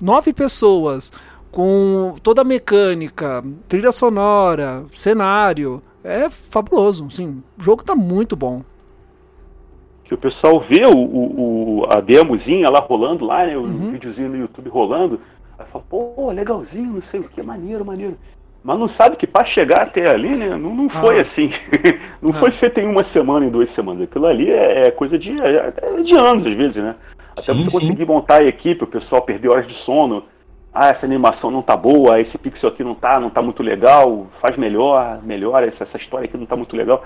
[0.00, 1.12] Nove pessoas
[1.52, 5.80] com toda a mecânica, trilha sonora, cenário.
[6.02, 7.40] É fabuloso, sim.
[7.56, 8.64] O jogo tá muito bom.
[10.02, 13.56] Que o pessoal vê o, o, a demozinha lá rolando lá, né?
[13.56, 13.92] O uhum.
[13.92, 15.20] videozinho no YouTube rolando.
[15.70, 18.16] Fala, pô, legalzinho, não sei o que, maneiro, maneiro.
[18.62, 20.50] Mas não sabe que para chegar até ali, né?
[20.50, 21.22] Não, não foi ah.
[21.22, 21.50] assim.
[22.20, 22.34] não ah.
[22.34, 24.02] foi feito em uma semana, em duas semanas.
[24.02, 26.94] Aquilo ali é, é coisa de, é, é de anos, às vezes, né?
[27.32, 27.78] Até sim, você sim.
[27.78, 30.24] conseguir montar a equipe, o pessoal perder horas de sono.
[30.72, 34.26] Ah, essa animação não tá boa, esse pixel aqui não tá, não tá muito legal,
[34.40, 37.04] faz melhor, melhora, essa, essa história aqui não tá muito legal.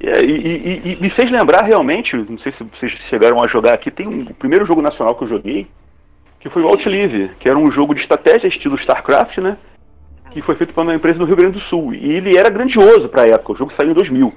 [0.00, 3.74] E, e, e, e, me fez lembrar realmente, não sei se vocês chegaram a jogar
[3.74, 5.68] aqui, tem um, o primeiro jogo nacional que eu joguei,
[6.44, 9.56] que foi o Outlive, que era um jogo de estratégia estilo StarCraft, né?
[10.30, 11.94] Que foi feito por uma empresa do Rio Grande do Sul.
[11.94, 14.30] E ele era grandioso para a época, o jogo saiu em 2000.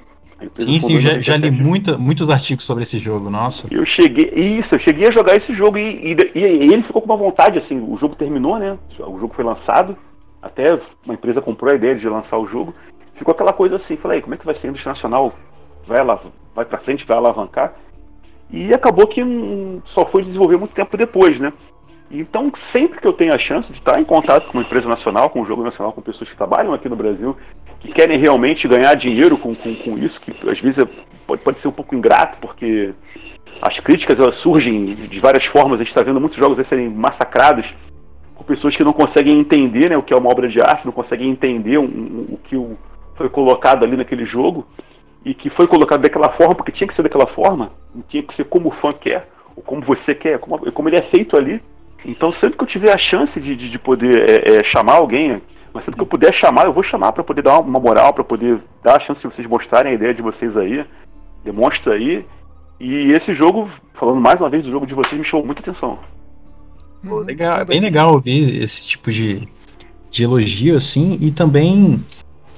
[0.54, 3.68] Sim, sim, já, já li muita, muitos artigos sobre esse jogo, nossa.
[3.70, 7.10] Eu cheguei, isso, eu cheguei a jogar esse jogo e, e, e, ele ficou com
[7.10, 8.78] uma vontade, assim, o jogo terminou, né?
[9.00, 9.94] O jogo foi lançado,
[10.40, 12.72] até uma empresa comprou a ideia de lançar o jogo.
[13.12, 15.34] Ficou aquela coisa assim, falei, como é que vai ser a indústria nacional?
[15.86, 16.18] Vai, lá,
[16.54, 17.74] vai pra frente, vai alavancar?
[18.50, 19.22] E acabou que
[19.84, 21.52] só foi desenvolver muito tempo depois, né?
[22.10, 25.28] Então, sempre que eu tenho a chance de estar em contato com uma empresa nacional,
[25.28, 27.36] com um jogo nacional, com pessoas que trabalham aqui no Brasil,
[27.80, 30.88] que querem realmente ganhar dinheiro com, com, com isso, que às vezes é,
[31.26, 32.94] pode, pode ser um pouco ingrato, porque
[33.60, 35.80] as críticas elas surgem de várias formas.
[35.80, 37.74] A gente está vendo muitos jogos serem massacrados
[38.34, 40.92] por pessoas que não conseguem entender né, o que é uma obra de arte, não
[40.92, 42.78] conseguem entender um, um, o que o,
[43.16, 44.66] foi colocado ali naquele jogo
[45.24, 47.72] e que foi colocado daquela forma, porque tinha que ser daquela forma,
[48.08, 51.02] tinha que ser como o fã quer, ou como você quer, como, como ele é
[51.02, 51.60] feito ali.
[52.04, 55.42] Então, sempre que eu tiver a chance de, de, de poder é, é, chamar alguém,
[55.72, 58.24] mas sempre que eu puder chamar, eu vou chamar para poder dar uma moral, para
[58.24, 60.84] poder dar a chance de vocês mostrarem a ideia de vocês aí.
[61.44, 62.24] Demonstra aí.
[62.80, 65.98] E esse jogo, falando mais uma vez do jogo de vocês, me chamou muita atenção.
[67.06, 69.48] Pô, legal, é bem legal ouvir esse tipo de,
[70.10, 72.02] de elogio, assim, e também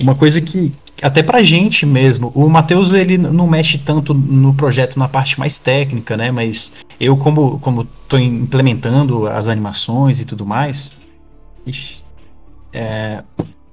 [0.03, 0.73] uma coisa que,
[1.03, 5.59] até pra gente mesmo, o Matheus ele não mexe tanto no projeto na parte mais
[5.59, 6.31] técnica, né?
[6.31, 10.93] Mas eu, como, como tô implementando as animações e tudo mais,
[12.73, 13.25] é,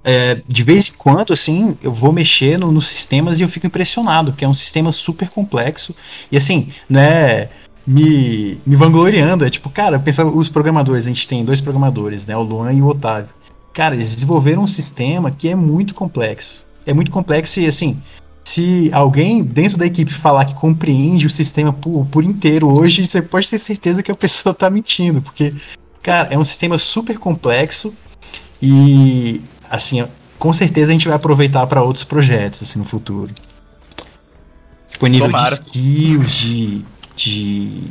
[0.04, 3.68] é, de vez em quando, assim, eu vou mexer no, nos sistemas e eu fico
[3.68, 5.94] impressionado, porque é um sistema super complexo.
[6.32, 7.50] E assim, não é
[7.86, 12.38] me, me vangloriando, é tipo, cara, pensa os programadores, a gente tem dois programadores, né?
[12.38, 13.34] O Luan e o Otávio.
[13.74, 16.66] Cara, eles desenvolveram um sistema que é muito complexo.
[16.86, 18.02] É muito complexo e assim,
[18.48, 23.22] se alguém dentro da equipe falar que compreende o sistema por, por inteiro hoje, você
[23.22, 25.54] pode ter certeza que a pessoa está mentindo, porque,
[26.02, 27.94] cara, é um sistema super complexo
[28.62, 30.08] e, assim,
[30.40, 33.34] com certeza a gente vai aproveitar para outros projetos, assim, no futuro.
[34.92, 35.58] Tipo, nível Tomara.
[35.58, 36.86] de skills, de,
[37.18, 37.82] de,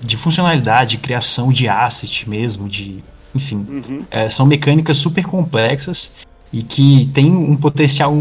[0.00, 4.04] de funcionalidade, de criação de asset mesmo, de enfim, uhum.
[4.10, 6.10] é, são mecânicas super complexas
[6.50, 8.14] e que tem um potencial,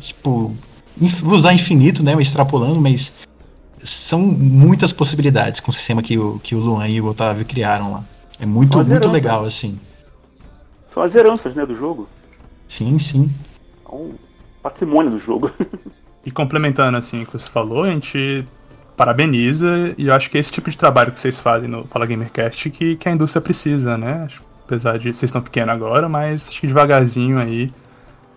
[0.00, 0.56] tipo,
[0.96, 3.12] vou usar infinito, né, extrapolando, mas
[3.78, 7.92] são muitas possibilidades com o sistema que o, que o Luan e o Otávio criaram
[7.92, 8.04] lá.
[8.38, 9.78] É muito, muito legal, assim.
[10.92, 12.08] São as heranças, né, do jogo.
[12.68, 13.32] Sim, sim.
[13.84, 14.14] É um
[14.62, 15.50] patrimônio do jogo.
[16.24, 18.46] e complementando, assim, o que você falou, a gente
[18.96, 22.06] parabeniza e eu acho que é esse tipo de trabalho que vocês fazem no Fala
[22.06, 24.28] Gamercast que, que a indústria precisa, né?
[24.64, 27.68] Apesar de vocês estão pequenos agora, mas acho que devagarzinho aí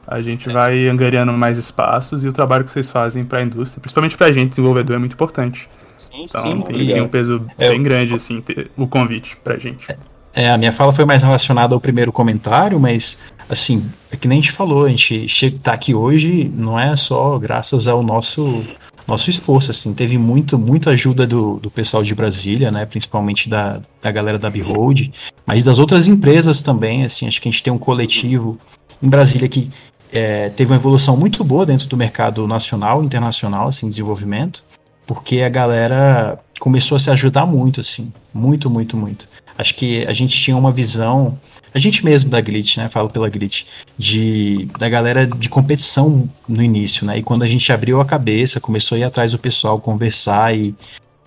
[0.07, 0.53] a gente é.
[0.53, 4.27] vai angariando mais espaços e o trabalho que vocês fazem para a indústria, principalmente para
[4.27, 5.67] a gente, desenvolvedor, é muito importante.
[5.97, 8.43] Sim, então sim, tem, tem, um peso é, bem grande assim
[8.75, 9.89] o convite para a gente.
[9.89, 9.97] É,
[10.43, 13.17] é, a minha fala foi mais relacionada ao primeiro comentário, mas
[13.49, 16.95] assim, é que nem a gente falou, a gente chega tá aqui hoje não é
[16.95, 18.65] só graças ao nosso
[19.07, 19.93] nosso esforço, assim.
[19.93, 22.85] Teve muito, muita ajuda do, do pessoal de Brasília, né?
[22.85, 25.11] Principalmente da, da galera da Behold,
[25.45, 27.27] mas das outras empresas também, assim.
[27.27, 28.57] Acho que a gente tem um coletivo
[29.01, 29.69] em Brasília que
[30.11, 34.63] é, teve uma evolução muito boa dentro do mercado nacional internacional, assim, desenvolvimento,
[35.05, 38.11] porque a galera começou a se ajudar muito, assim.
[38.33, 39.27] Muito, muito, muito.
[39.57, 41.37] Acho que a gente tinha uma visão
[41.75, 42.87] a gente mesmo da Glitch, né?
[42.87, 43.65] Falo pela Glitch,
[43.97, 47.17] de da galera de competição no início, né?
[47.17, 50.73] E quando a gente abriu a cabeça, começou a ir atrás do pessoal, conversar e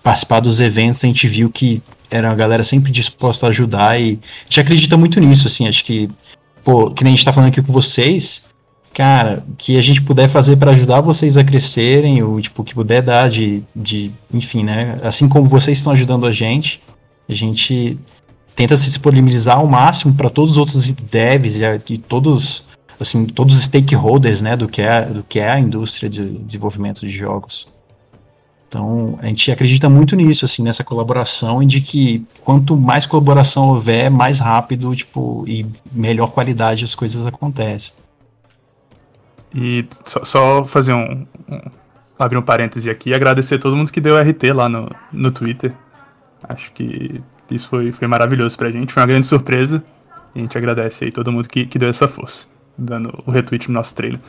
[0.01, 4.19] participar dos eventos, a gente viu que era uma galera sempre disposta a ajudar e
[4.41, 6.09] a gente acredita muito nisso, assim, acho que,
[6.63, 8.48] pô, que nem a gente tá falando aqui com vocês,
[8.93, 13.01] cara, que a gente puder fazer para ajudar vocês a crescerem, ou tipo, que puder
[13.01, 16.81] dar de, de, enfim, né, assim como vocês estão ajudando a gente,
[17.27, 17.97] a gente
[18.55, 22.65] tenta se disponibilizar ao máximo para todos os outros devs e, todos
[22.99, 26.99] assim todos os stakeholders né do que é do que é a indústria de desenvolvimento
[26.99, 27.69] de jogos.
[28.67, 33.69] Então a gente acredita muito nisso assim nessa colaboração e de que quanto mais colaboração
[33.69, 37.93] houver mais rápido tipo e melhor qualidade as coisas acontecem
[39.53, 41.61] e só, só fazer um, um
[42.17, 45.31] abrir um parêntese aqui e agradecer a todo mundo que deu RT lá no, no
[45.31, 45.73] Twitter
[46.47, 49.83] acho que isso foi, foi maravilhoso pra gente, foi uma grande surpresa.
[50.35, 53.67] E a gente agradece aí todo mundo que, que deu essa força, dando o retweet
[53.67, 54.19] no nosso trailer.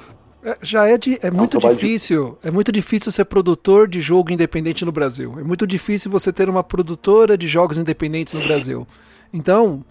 [0.43, 4.85] É, já é, de, é muito difícil, é muito difícil ser produtor de jogo independente
[4.85, 5.37] no Brasil.
[5.39, 8.89] É muito difícil você ter uma produtora de jogos independentes no Brasil.
[9.33, 9.85] Então,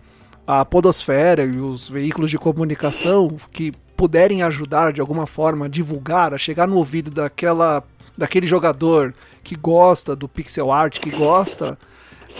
[0.47, 6.33] a podosfera e os veículos de comunicação que puderem ajudar de alguma forma a divulgar,
[6.33, 7.83] a chegar no ouvido daquela
[8.17, 11.77] daquele jogador que gosta do pixel art, que gosta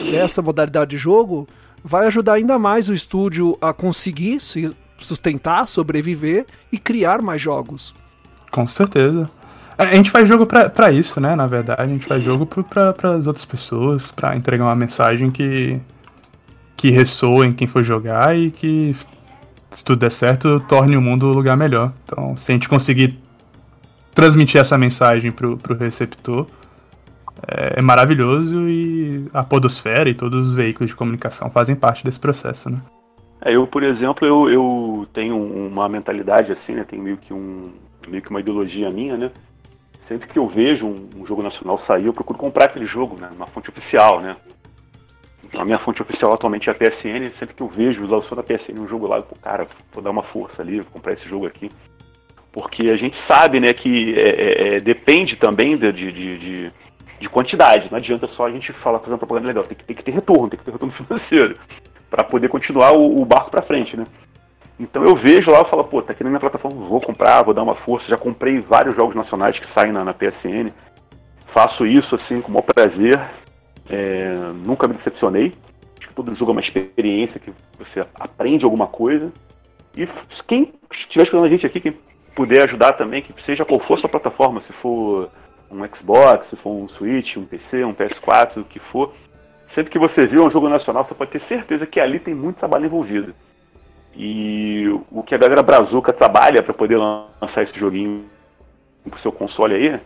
[0.10, 1.46] dessa modalidade de jogo,
[1.84, 7.94] vai ajudar ainda mais o estúdio a conseguir se sustentar, sobreviver e criar mais jogos.
[8.52, 9.30] Com certeza.
[9.78, 11.36] A gente faz jogo para isso, né?
[11.36, 15.78] Na verdade, a gente faz jogo para as outras pessoas, para entregar uma mensagem que
[16.78, 18.96] que ressoa em quem for jogar e que,
[19.72, 21.94] se tudo der certo, torne o mundo um lugar melhor.
[22.04, 23.18] Então, se a gente conseguir
[24.14, 26.48] transmitir essa mensagem pro, pro receptor,
[27.48, 32.20] é, é, maravilhoso e a podosfera e todos os veículos de comunicação fazem parte desse
[32.20, 32.82] processo, né?
[33.42, 36.84] É, eu, por exemplo, eu, eu tenho uma mentalidade assim, né?
[36.84, 37.72] Tenho meio que um
[38.08, 39.32] meio que uma ideologia minha, né?
[40.02, 43.30] Sempre que eu vejo um, um jogo nacional sair, eu procuro comprar aquele jogo, né?
[43.34, 44.36] Uma fonte oficial, né?
[45.58, 47.30] A minha fonte oficial atualmente é a PSN.
[47.32, 50.24] Sempre que eu vejo lançou na PSN um jogo lá, eu, cara, vou dar uma
[50.24, 51.70] força ali, vou comprar esse jogo aqui.
[52.52, 56.72] Porque a gente sabe, né, que é, é, é depende também de, de, de
[57.20, 57.90] de quantidade.
[57.92, 60.50] Não adianta só a gente falar fazendo propaganda legal, tem que, tem que ter retorno,
[60.50, 61.56] tem que ter retorno financeiro
[62.10, 64.06] para poder continuar o, o barco para frente, né?
[64.80, 67.54] Então eu vejo lá, eu falo, pô, tá aqui na minha plataforma, vou comprar, vou
[67.54, 68.10] dar uma força.
[68.10, 70.72] Já comprei vários jogos nacionais que saem na, na PSN.
[71.46, 73.20] Faço isso assim com o maior prazer.
[73.90, 74.34] É,
[74.66, 75.54] nunca me decepcionei.
[75.98, 79.32] Acho que todo jogo é uma experiência que você aprende alguma coisa.
[79.98, 80.08] E
[80.48, 81.98] quem estiver escutando a gente aqui, quem
[82.36, 85.30] puder ajudar também, que seja qual for a sua plataforma, se for
[85.70, 89.14] um Xbox, se for um Switch, um PC, um PS4, o que for,
[89.68, 92.58] sempre que você vê um jogo nacional, você pode ter certeza que ali tem muito
[92.58, 93.34] trabalho envolvido.
[94.16, 98.26] E o que a galera Brazuca trabalha para poder lançar esse joguinho
[99.10, 100.02] pro seu console aí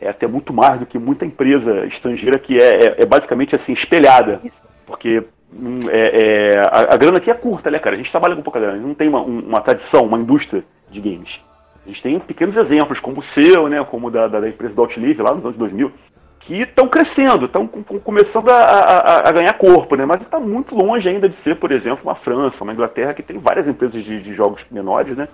[0.00, 3.72] é até muito mais do que muita empresa estrangeira que é, é, é basicamente assim,
[3.72, 4.40] espelhada.
[4.84, 7.94] Porque hum, é, é, a, a, grana aqui é curta, né, cara?
[7.94, 11.40] A gente trabalha com pouca grana, não tem uma, uma tradição, uma indústria de games.
[11.84, 15.22] A gente tem pequenos exemplos, como o seu, né, como da, da, empresa do Outlive
[15.22, 15.92] lá nos anos 2000,
[16.40, 20.04] que estão crescendo, estão começando a, a, a, ganhar corpo, né?
[20.04, 23.38] mas está muito longe ainda de ser, por exemplo, uma França, uma Inglaterra, que tem
[23.38, 25.28] várias empresas de, de jogos menores, né?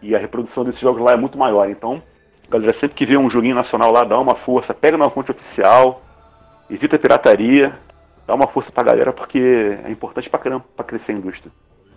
[0.00, 1.68] E a reprodução desses jogos lá é muito maior.
[1.68, 2.00] Então,
[2.50, 6.02] galera, sempre que vê um joguinho nacional lá, dá uma força, pega na fonte oficial,
[6.70, 7.78] evita a pirataria,
[8.26, 11.52] dá uma força pra galera, porque é importante pra caramba pra crescer a indústria.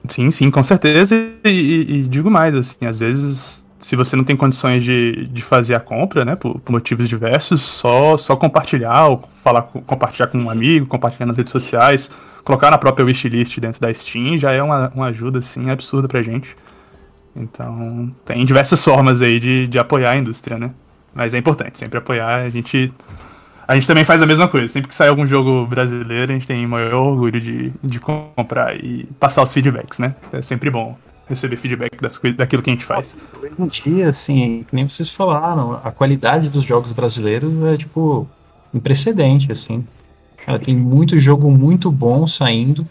[0.08, 1.16] Sim, sim, com certeza.
[1.16, 5.42] E, e, e digo mais, assim, às vezes se você não tem condições de, de
[5.42, 10.38] fazer a compra, né, por, por motivos diversos, só, só compartilhar, ou falar, compartilhar com
[10.38, 12.10] um amigo, compartilhar nas redes sociais,
[12.44, 16.22] colocar na própria wishlist dentro da Steam já é uma, uma ajuda, assim, absurda pra
[16.22, 16.56] gente.
[17.36, 20.72] Então, tem diversas formas aí de, de apoiar a indústria, né?
[21.14, 22.40] Mas é importante sempre apoiar.
[22.40, 22.94] A gente,
[23.68, 24.68] a gente também faz a mesma coisa.
[24.68, 29.06] Sempre que sai algum jogo brasileiro, a gente tem maior orgulho de, de comprar e
[29.20, 30.16] passar os feedbacks, né?
[30.32, 33.16] É sempre bom receber feedback das daquilo que a gente faz.
[33.42, 38.28] Hoje em dia, assim, nem vocês falaram, a qualidade dos jogos brasileiros é, tipo,
[38.74, 39.86] imprecedente, assim.
[40.46, 42.86] Cara, tem muito jogo muito bom saindo.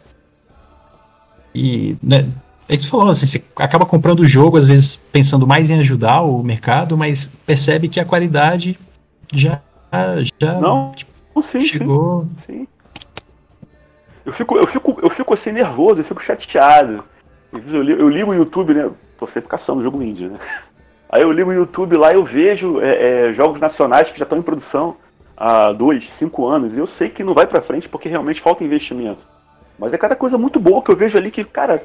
[1.54, 2.26] E, né,
[2.70, 5.80] é que você falou, assim, você acaba comprando o jogo, às vezes pensando mais em
[5.80, 8.78] ajudar o mercado, mas percebe que a qualidade
[9.34, 9.60] Já,
[10.40, 10.54] já.
[10.60, 10.92] Não?
[10.92, 12.28] Tipo, sim, chegou.
[12.46, 12.58] Sim.
[12.60, 12.68] sim.
[14.24, 17.02] Eu fico, eu fico, eu fico assim nervoso, eu fico chateado.
[17.52, 18.88] Eu ligo, eu ligo o YouTube, né?
[19.18, 20.38] Tô sempre caçando jogo indie, né?
[21.10, 24.38] Aí eu ligo o YouTube lá eu vejo é, é, jogos nacionais que já estão
[24.38, 24.94] em produção
[25.36, 26.72] há dois, cinco anos.
[26.72, 29.26] E eu sei que não vai pra frente porque realmente falta investimento.
[29.76, 31.82] Mas é cada coisa muito boa que eu vejo ali que, cara,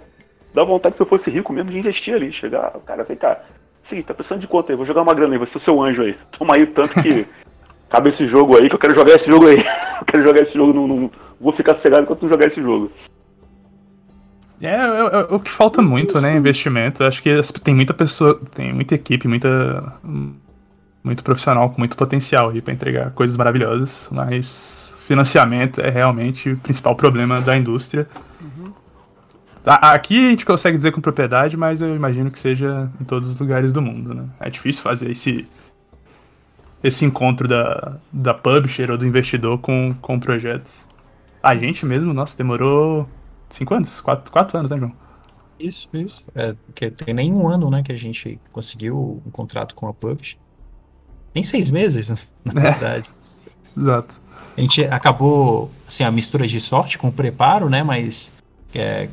[0.56, 2.32] dá vontade se eu fosse rico mesmo de investir ali.
[2.32, 3.40] Chegar, cara, vem cá.
[3.84, 5.80] Sim, tá precisando de conta aí, vou jogar uma grana aí, vou ser o seu
[5.84, 6.18] anjo aí.
[6.32, 7.28] Toma aí tanto que
[7.90, 9.58] cabe esse jogo aí, que eu quero jogar esse jogo aí.
[10.00, 12.90] eu quero jogar esse jogo, não, não vou ficar cegado enquanto não jogar esse jogo.
[14.62, 16.36] É, é, é, o que falta muito, né?
[16.36, 17.04] Investimento.
[17.04, 19.94] Acho que tem muita pessoa, tem muita equipe, muita.
[21.04, 26.58] Muito profissional com muito potencial aí pra entregar coisas maravilhosas, mas financiamento é realmente o
[26.58, 28.08] principal problema da indústria.
[29.66, 33.40] Aqui a gente consegue dizer com propriedade, mas eu imagino que seja em todos os
[33.40, 34.26] lugares do mundo, né?
[34.40, 35.48] É difícil fazer esse,
[36.84, 40.70] esse encontro da, da publisher ou do investidor com, com o projeto.
[41.42, 43.08] A gente mesmo, nossa, demorou
[43.50, 44.02] Cinco anos?
[44.02, 44.92] Quatro, quatro anos, né, João?
[45.60, 46.26] Isso, isso.
[46.36, 49.94] É, porque tem nem um ano, né, que a gente conseguiu um contrato com a
[49.94, 50.38] Publish.
[51.34, 52.10] Nem seis meses,
[52.44, 52.72] na é.
[52.72, 53.10] verdade.
[53.78, 54.14] Exato.
[54.58, 58.32] A gente acabou, assim, a mistura de sorte com o preparo, né, mas
[58.74, 59.08] é,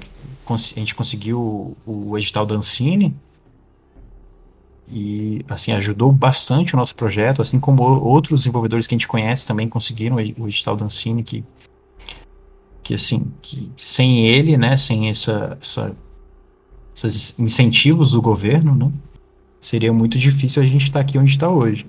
[0.55, 3.15] a gente conseguiu o edital da Ancine
[4.89, 9.47] e, assim, ajudou bastante o nosso projeto, assim como outros desenvolvedores que a gente conhece
[9.47, 11.45] também conseguiram o edital da Ancine, que
[12.83, 15.97] que assim, que sem ele, né, sem essa, essa
[16.95, 18.93] esses incentivos do governo, né,
[19.61, 21.87] seria muito difícil a gente estar tá aqui onde está hoje.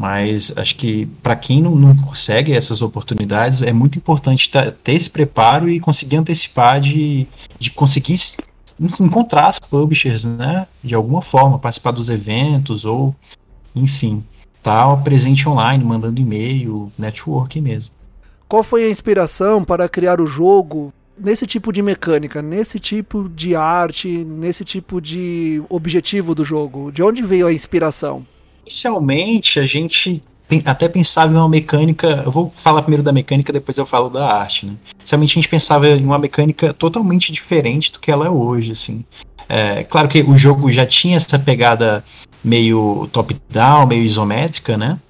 [0.00, 5.10] Mas acho que para quem não, não, consegue essas oportunidades, é muito importante ter esse
[5.10, 7.26] preparo e conseguir antecipar de,
[7.58, 8.18] de conseguir
[8.98, 10.66] encontrar as publishers, né?
[10.82, 13.14] De alguma forma, participar dos eventos ou,
[13.76, 14.24] enfim,
[14.56, 17.92] estar tá presente online, mandando e-mail, network mesmo.
[18.48, 23.54] Qual foi a inspiração para criar o jogo nesse tipo de mecânica, nesse tipo de
[23.54, 26.90] arte, nesse tipo de objetivo do jogo?
[26.90, 28.24] De onde veio a inspiração?
[28.70, 30.22] Inicialmente, a gente
[30.64, 32.22] até pensava em uma mecânica.
[32.24, 34.64] Eu vou falar primeiro da mecânica, depois eu falo da arte.
[34.64, 34.74] Né?
[35.00, 38.70] Inicialmente, a gente pensava em uma mecânica totalmente diferente do que ela é hoje.
[38.70, 39.04] Assim.
[39.48, 42.04] É, claro que o jogo já tinha essa pegada
[42.44, 45.00] meio top-down, meio isométrica, né?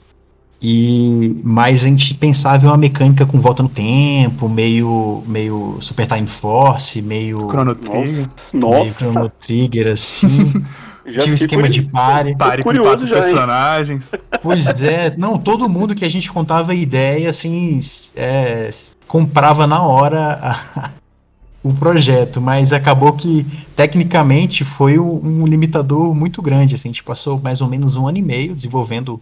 [0.62, 6.06] E mais a gente pensava em uma mecânica com volta no tempo, meio meio Super
[6.06, 8.80] Time Force, meio Chrono Trigger, Nossa.
[8.80, 10.52] meio Chrono Trigger assim.
[11.18, 12.36] Tinha um esquema de pare.
[12.36, 14.10] Pare com quatro já, personagens.
[14.42, 17.78] Pois é, não, todo mundo que a gente contava ideia, assim,
[18.16, 18.70] é,
[19.06, 20.90] comprava na hora a,
[21.62, 23.46] o projeto, mas acabou que,
[23.76, 28.08] tecnicamente, foi um, um limitador muito grande, assim, a gente passou mais ou menos um
[28.08, 29.20] ano e meio desenvolvendo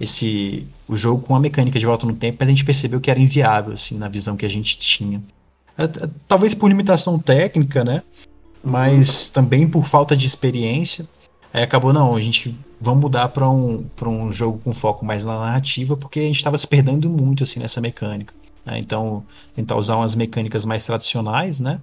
[0.00, 3.10] esse o jogo com a mecânica de volta no tempo, mas a gente percebeu que
[3.10, 5.22] era inviável assim na visão que a gente tinha.
[5.76, 8.02] É, é, talvez por limitação técnica, né?
[8.62, 11.06] Mas também por falta de experiência.
[11.52, 15.38] Aí acabou não, a gente vamos mudar para um um jogo com foco mais na
[15.38, 18.32] narrativa, porque a gente estava se perdendo muito assim nessa mecânica.
[18.64, 18.78] Né?
[18.78, 21.80] Então tentar usar umas mecânicas mais tradicionais, né?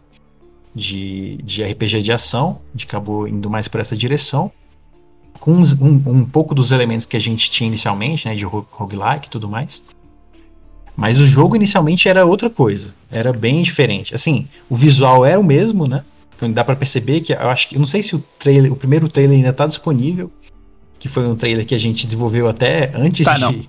[0.74, 4.52] De, de RPG de ação, a gente acabou indo mais por essa direção
[5.40, 9.30] com um, um, pouco dos elementos que a gente tinha inicialmente, né, de roguelike e
[9.30, 9.84] tudo mais.
[10.96, 14.16] Mas o jogo inicialmente era outra coisa, era bem diferente.
[14.16, 16.04] Assim, o visual era o mesmo, né?
[16.38, 18.76] Então dá para perceber que eu acho que eu não sei se o trailer, o
[18.76, 20.32] primeiro trailer ainda tá disponível,
[21.00, 23.62] que foi um trailer que a gente desenvolveu até antes tá, de não.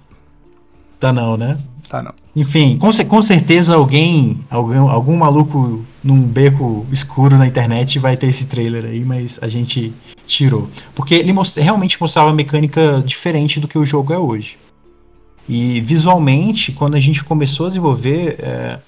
[1.00, 1.58] Tá não, né?
[1.88, 2.12] Tá não.
[2.36, 8.26] Enfim, com, com certeza alguém, algum, algum maluco num beco escuro na internet vai ter
[8.26, 9.92] esse trailer aí, mas a gente
[10.26, 10.68] tirou.
[10.94, 14.58] Porque ele most realmente mostrava mecânica diferente do que o jogo é hoje.
[15.48, 18.78] E visualmente, quando a gente começou a desenvolver, é,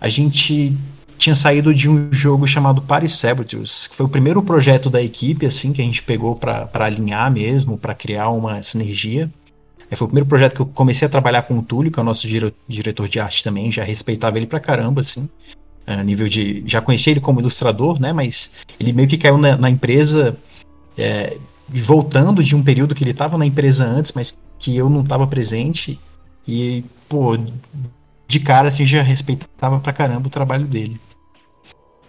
[0.00, 0.76] a gente
[1.16, 5.46] tinha saído de um jogo chamado Paris Saboteurs, que foi o primeiro projeto da equipe
[5.46, 9.30] assim que a gente pegou para alinhar mesmo, para criar uma sinergia.
[9.90, 12.02] É, foi o primeiro projeto que eu comecei a trabalhar com o Túlio, que é
[12.02, 15.28] o nosso dire diretor de arte também, já respeitava ele pra caramba, assim.
[15.86, 16.64] A nível de.
[16.66, 18.12] Já conhecia ele como ilustrador, né?
[18.12, 20.36] Mas ele meio que caiu na, na empresa.
[20.98, 21.36] É,
[21.68, 25.26] voltando de um período que ele estava na empresa antes, mas que eu não estava
[25.26, 25.98] presente.
[26.46, 27.36] E, pô,
[28.26, 31.00] de cara assim já respeitava pra caramba o trabalho dele.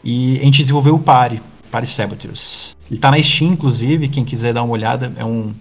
[0.04, 2.78] E a gente desenvolveu o Pare, Pare Saboteurs.
[2.90, 5.54] Ele tá na Steam, inclusive, quem quiser dar uma olhada, é um,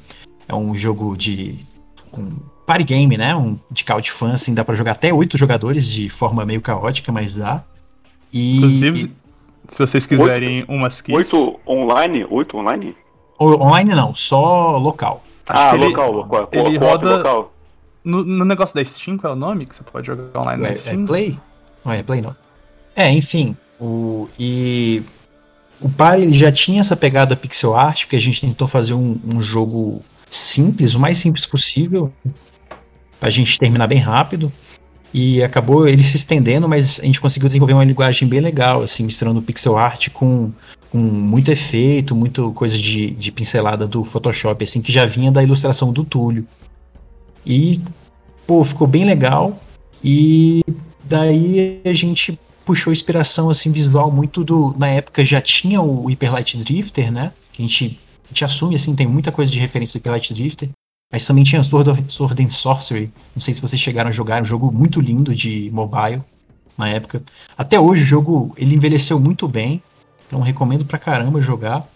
[0.48, 1.59] é um jogo de
[2.16, 2.30] um
[2.64, 3.34] party game, né?
[3.34, 7.34] Um de fan, assim, dá para jogar até oito jogadores de forma meio caótica, mas
[7.34, 7.62] dá.
[8.32, 9.72] E, Inclusive, e...
[9.72, 11.16] se vocês quiserem oito, umas keys...
[11.16, 12.26] Oito online?
[12.30, 12.94] Oito online?
[13.38, 15.22] O, online não, só local.
[15.46, 16.48] Acho ah, local, ele, local.
[16.52, 17.16] Ele roda...
[17.16, 17.52] Local.
[18.07, 20.68] No, no, negócio da Steam, qual é o nome que você pode jogar online é,
[20.70, 21.02] na Steam?
[21.02, 21.38] É Play?
[21.84, 22.36] Não é Play, não.
[22.94, 23.57] É, enfim.
[23.80, 25.02] O, e
[25.80, 29.40] o Party já tinha essa pegada pixel art, porque a gente tentou fazer um, um
[29.40, 32.12] jogo simples, o mais simples possível,
[33.18, 34.52] pra gente terminar bem rápido.
[35.12, 39.02] E acabou ele se estendendo, mas a gente conseguiu desenvolver uma linguagem bem legal, assim,
[39.02, 40.52] misturando pixel art com,
[40.90, 45.42] com muito efeito, muita coisa de, de pincelada do Photoshop, assim, que já vinha da
[45.42, 46.46] ilustração do Túlio.
[47.47, 47.80] E,
[48.47, 49.59] pô, ficou bem legal.
[50.03, 50.62] E
[51.05, 54.74] daí a gente puxou inspiração, assim, visual muito do...
[54.76, 57.32] Na época já tinha o Hyper Light Drifter, né?
[57.53, 60.34] Que a gente, a gente assume, assim, tem muita coisa de referência do Hyper Light
[60.34, 60.68] Drifter.
[61.12, 63.12] Mas também tinha Sword, of, Sword and Sorcery.
[63.34, 66.20] Não sei se vocês chegaram a jogar, um jogo muito lindo de mobile
[66.76, 67.22] na época.
[67.57, 69.82] Até hoje o jogo ele envelheceu muito bem,
[70.26, 71.86] então recomendo pra caramba jogar.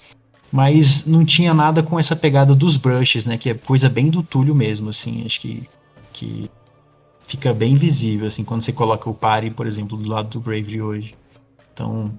[0.53, 3.39] Mas não tinha nada com essa pegada dos brushes, né?
[3.39, 5.25] Que é coisa bem do Túlio mesmo, assim.
[5.25, 5.69] Acho que,
[6.13, 6.51] que
[7.27, 10.83] fica bem visível, assim, quando você coloca o Party, por exemplo, do lado do Bravery
[10.83, 11.15] hoje.
[11.73, 12.11] Então,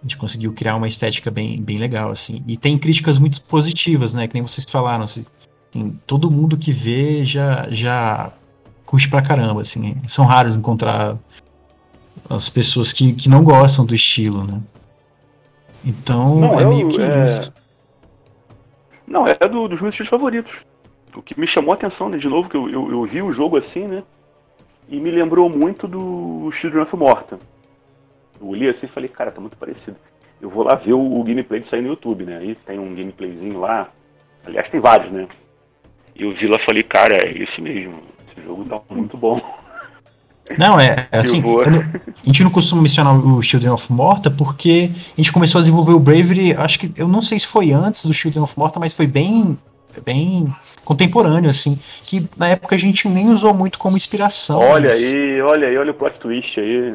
[0.00, 2.42] a gente conseguiu criar uma estética bem, bem legal, assim.
[2.46, 4.28] E tem críticas muito positivas, né?
[4.28, 5.24] Que nem vocês falaram, assim,
[5.74, 8.30] Assim, todo mundo que vê já, já
[8.84, 9.96] curte pra caramba, assim.
[10.06, 11.16] São raros encontrar
[12.28, 14.60] as pessoas que, que não gostam do estilo, né?
[15.82, 17.24] Então, não, é eu, meio que é...
[17.24, 17.52] isso.
[19.06, 20.64] Não, é do, dos meus estilos favoritos.
[21.14, 23.32] O que me chamou a atenção, né, de novo, que eu, eu, eu, vi o
[23.32, 24.02] jogo assim, né?
[24.88, 27.38] E me lembrou muito do Children of Morta.
[28.40, 29.96] Eu olhei assim e falei, cara, tá muito parecido.
[30.40, 32.38] Eu vou lá ver o, o gameplay de sair no YouTube, né?
[32.38, 33.90] Aí tem um gameplayzinho lá.
[34.44, 35.28] Aliás, tem vários, né?
[36.16, 38.02] Eu vi lá e falei, cara, é esse mesmo.
[38.26, 39.40] Esse jogo tá muito bom.
[40.58, 45.20] Não, é, é assim, a gente não costuma mencionar o Children of Morta porque a
[45.20, 48.12] gente começou a desenvolver o Bravery, acho que, eu não sei se foi antes do
[48.12, 49.58] Children of Morta, mas foi bem,
[50.00, 54.58] bem contemporâneo, assim, que na época a gente nem usou muito como inspiração.
[54.58, 55.02] Olha mas...
[55.02, 56.94] aí, olha aí, olha o plot twist aí.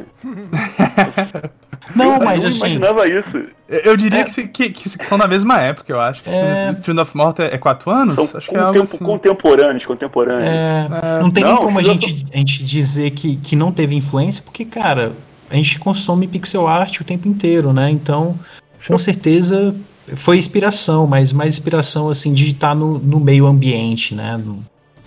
[1.94, 2.58] Não, eu, mas eu assim.
[2.58, 3.42] imaginava isso.
[3.68, 4.24] Eu diria é...
[4.24, 6.22] que, que, que, são da mesma época, eu acho.
[6.26, 6.74] É...
[6.74, 8.14] Tune of Morta é 4 anos?
[8.14, 8.98] São acho que é algo assim.
[8.98, 10.48] contemporâneos, contemporâneos.
[10.48, 10.88] É...
[10.90, 11.22] é.
[11.22, 14.42] Não tem não, nem como a gente, a gente dizer que, que não teve influência,
[14.42, 15.12] porque, cara,
[15.50, 17.90] a gente consome pixel art o tempo inteiro, né?
[17.90, 18.38] Então,
[18.86, 19.74] com certeza
[20.16, 24.36] foi inspiração, mas mais inspiração assim de estar no, no meio ambiente, né?
[24.36, 24.62] No,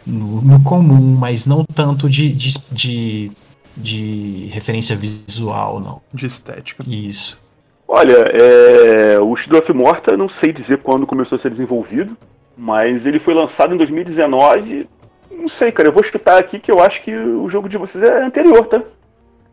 [0.06, 3.32] no, no comum, mas não tanto de, de, de,
[3.78, 6.02] de, referência visual, não.
[6.14, 6.84] De estética.
[6.88, 7.39] Isso.
[7.88, 12.18] Olha, é, o Shadow of Morta, não sei dizer quando começou a ser desenvolvido,
[12.58, 14.88] mas ele foi lançado em 2019.
[15.30, 18.04] Não sei, cara, eu vou chutar aqui que eu acho que o jogo de vocês
[18.04, 18.82] é anterior, tá?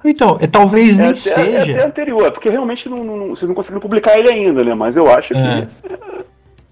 [0.04, 1.72] Então, é, talvez nem é até, seja.
[1.72, 4.74] É até anterior, é porque realmente não, não, vocês não conseguiram publicar ele ainda, né?
[4.74, 5.66] Mas eu acho é.
[5.82, 5.94] que.
[5.94, 5.98] É,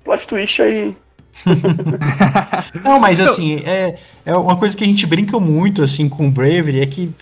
[0.04, 0.96] plot twist aí.
[2.82, 6.28] não, mas então- assim, é, é uma coisa que a gente brinca muito assim com
[6.28, 7.12] o Bravery é que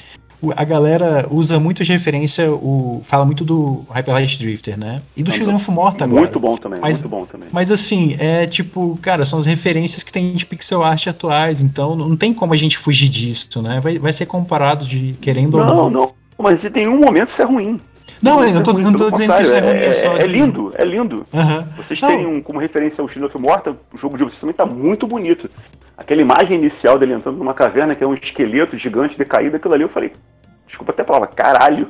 [0.57, 5.01] a galera usa muito de referência, o, fala muito do Hyper Light Drifter, né?
[5.17, 6.23] E do Children of Morta agora.
[6.23, 7.49] Muito bom também, mas, muito bom também.
[7.53, 11.97] Mas assim, é tipo, cara, são as referências que tem de pixel art atuais, então
[11.97, 13.81] não tem como a gente fugir disso, né?
[13.81, 15.91] Vai, vai ser comparado de querendo não, ou não.
[15.91, 17.81] Não, não, mas em nenhum momento isso é ruim.
[18.25, 19.71] Não, eu não tô, não tô dizendo que isso é ruim.
[19.71, 21.27] É, é, é lindo, é lindo.
[21.31, 21.65] Uhum.
[21.77, 25.07] Vocês terem um, como referência o of Morta, o jogo de vocês também tá muito
[25.07, 25.51] bonito.
[25.97, 29.83] Aquela imagem inicial dele entrando numa caverna que é um esqueleto gigante decaído, aquilo ali
[29.83, 30.11] eu falei,
[30.67, 31.87] desculpa até a palavra, caralho.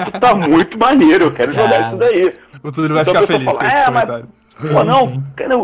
[0.00, 2.34] Isso tá muito maneiro, eu quero jogar isso daí.
[2.62, 4.28] O Túlio vai então, ficar feliz fala, com esse é, comentário.
[4.58, 5.54] Mas, pô, não, cara,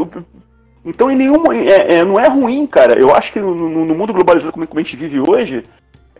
[0.84, 2.98] então em nenhum é, é, não é ruim, cara.
[2.98, 5.64] Eu acho que no, no, no mundo globalizado como, a gente vive hoje,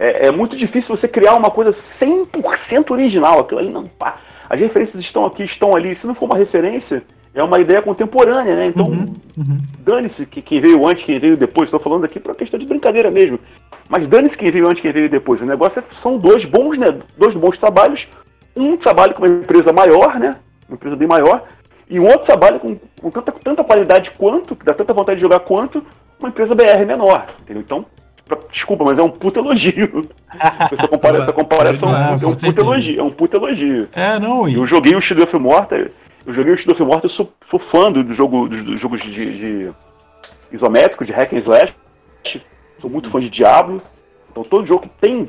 [0.01, 3.41] é, é, muito difícil você criar uma coisa 100% original.
[3.41, 4.17] Aquilo ali não, pá.
[4.49, 5.95] As referências estão aqui, estão ali.
[5.95, 8.67] Se não for uma referência, é uma ideia contemporânea, né?
[8.67, 9.59] Então, uhum, uhum.
[9.81, 11.67] dane-se que quem veio antes, quem veio depois.
[11.67, 13.39] Estou falando aqui para questão de brincadeira mesmo.
[13.91, 15.43] Mas dane-se quem veio antes, quem veio depois.
[15.43, 16.99] O negócio é, são dois bons, né?
[17.19, 18.09] Dois bons trabalhos.
[18.57, 20.37] Um trabalho com uma empresa maior, né?
[20.67, 21.45] Uma empresa bem maior.
[21.91, 25.23] E um outro trabalho com, com tanta, tanta qualidade quanto, que dá tanta vontade de
[25.23, 25.85] jogar quanto,
[26.19, 27.35] uma empresa BR menor.
[27.43, 27.63] Entendeu?
[27.63, 27.85] Então,
[28.51, 30.09] desculpa, mas é um puto elogio.
[30.73, 33.01] essa, compara essa comparação é, um puto elogio.
[33.01, 33.89] É um puto elogio.
[33.95, 34.49] É, não.
[34.49, 34.55] E...
[34.55, 35.91] Eu joguei o Shadow of Morta.
[36.27, 39.01] Eu joguei o Shadow of Morta, eu sou, sou fã do, jogo, dos, dos jogos
[39.03, 39.73] de, de
[40.53, 41.75] isométricos, de hack and slash
[42.81, 43.81] sou muito fã de Diablo.
[44.31, 45.29] Então todo jogo que tem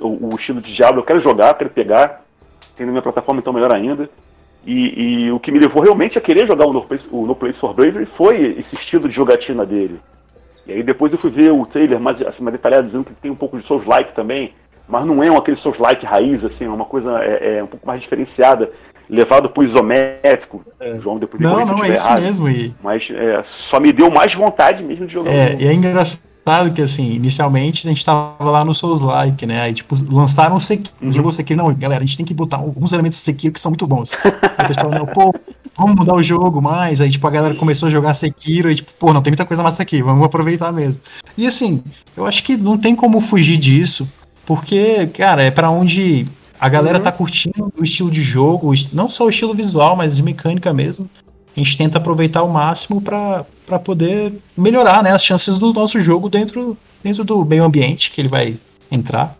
[0.00, 2.24] o, o, estilo de Diablo eu quero jogar, quero pegar.
[2.74, 4.08] Tem na minha plataforma, então melhor ainda.
[4.64, 7.36] E, e o que me levou realmente a querer jogar o No Place, o no
[7.36, 10.00] Place for Bravery foi esse estilo de jogatina dele.
[10.66, 13.30] E aí depois eu fui ver o trailer mais, assim, mais detalhado, dizendo que tem
[13.30, 14.52] um pouco de Souls-like também,
[14.88, 17.86] mas não é um, aquele Souls-like raiz, assim, é uma coisa é, é, um pouco
[17.86, 18.70] mais diferenciada,
[19.08, 20.64] levado pro isométrico.
[20.80, 20.98] É.
[20.98, 22.22] João depois Não, não, é isso errado.
[22.22, 22.48] mesmo.
[22.48, 22.74] E...
[22.82, 25.62] Mas é, só me deu mais vontade mesmo de jogar é, jogo.
[25.62, 29.62] E é engraçado engraçado que, assim, inicialmente a gente tava lá no Souls-like, né?
[29.62, 31.12] Aí, tipo, lançaram o Sekiro, uhum.
[31.12, 31.60] jogou o Sekiro.
[31.60, 34.16] Não, galera, a gente tem que botar alguns elementos do Sekiro que são muito bons.
[34.24, 35.34] Aí o pessoal, não, pô,
[35.76, 37.00] vamos mudar o jogo mais.
[37.00, 39.62] Aí, tipo, a galera começou a jogar Sekiro e, tipo, pô, não tem muita coisa
[39.62, 41.02] massa aqui, vamos aproveitar mesmo.
[41.36, 41.82] E, assim,
[42.16, 44.08] eu acho que não tem como fugir disso,
[44.44, 46.28] porque, cara, é para onde
[46.60, 47.04] a galera uhum.
[47.04, 51.10] tá curtindo o estilo de jogo, não só o estilo visual, mas de mecânica mesmo
[51.56, 53.44] a gente tenta aproveitar o máximo para
[53.82, 58.28] poder melhorar né, as chances do nosso jogo dentro, dentro do meio ambiente que ele
[58.28, 58.58] vai
[58.90, 59.34] entrar.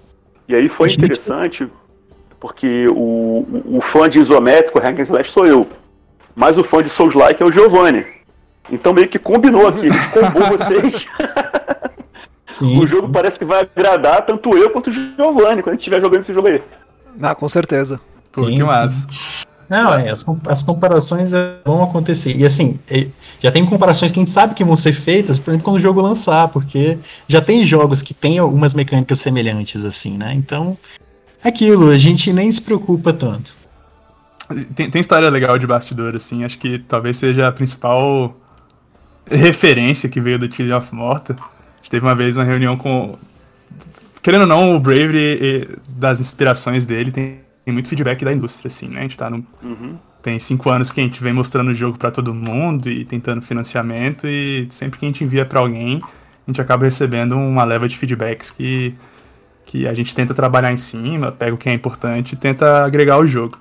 [0.48, 0.98] E aí foi gente...
[0.98, 1.68] interessante,
[2.40, 5.68] porque o, o fã de isométrico, Hack and Slash, sou eu.
[6.34, 8.06] Mas o fã de Souls-like é o Giovanni.
[8.70, 11.06] Então meio que combinou aqui, combou vocês.
[12.58, 13.12] Sim, o jogo sim.
[13.12, 16.32] parece que vai agradar tanto eu quanto o Giovanni quando a gente estiver jogando esse
[16.32, 16.62] jogo aí.
[17.20, 18.00] Ah, com certeza.
[18.32, 19.06] Pô, que massa.
[19.68, 21.32] Não, é, as, as comparações
[21.64, 22.36] vão acontecer.
[22.36, 23.08] E assim, é,
[23.40, 25.80] já tem comparações que a gente sabe que vão ser feitas, por exemplo, quando o
[25.80, 30.32] jogo lançar, porque já tem jogos que têm algumas mecânicas semelhantes, assim, né?
[30.34, 30.78] Então,
[31.42, 33.54] é aquilo, a gente nem se preocupa tanto.
[34.74, 38.36] Tem, tem história legal de bastidor, assim, acho que talvez seja a principal
[39.28, 41.34] referência que veio do Chile of Morta.
[41.34, 43.18] A gente teve uma vez uma reunião com.
[44.22, 48.86] Querendo ou não, o Bravery, das inspirações dele, tem tem muito feedback da indústria, assim,
[48.86, 49.00] né?
[49.00, 49.44] A gente tá no.
[49.60, 49.98] Uhum.
[50.22, 53.42] Tem cinco anos que a gente vem mostrando o jogo para todo mundo e tentando
[53.42, 57.88] financiamento, e sempre que a gente envia para alguém, a gente acaba recebendo uma leva
[57.88, 58.94] de feedbacks que,
[59.64, 63.18] que a gente tenta trabalhar em cima, pega o que é importante e tenta agregar
[63.18, 63.58] o jogo.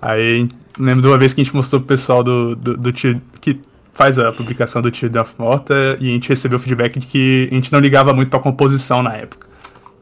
[0.00, 0.48] Aí
[0.78, 3.58] lembro de uma vez que a gente mostrou pro pessoal do, do, do que
[3.94, 7.54] faz a publicação do Children of Morta e a gente recebeu feedback de que a
[7.54, 9.46] gente não ligava muito pra composição na época.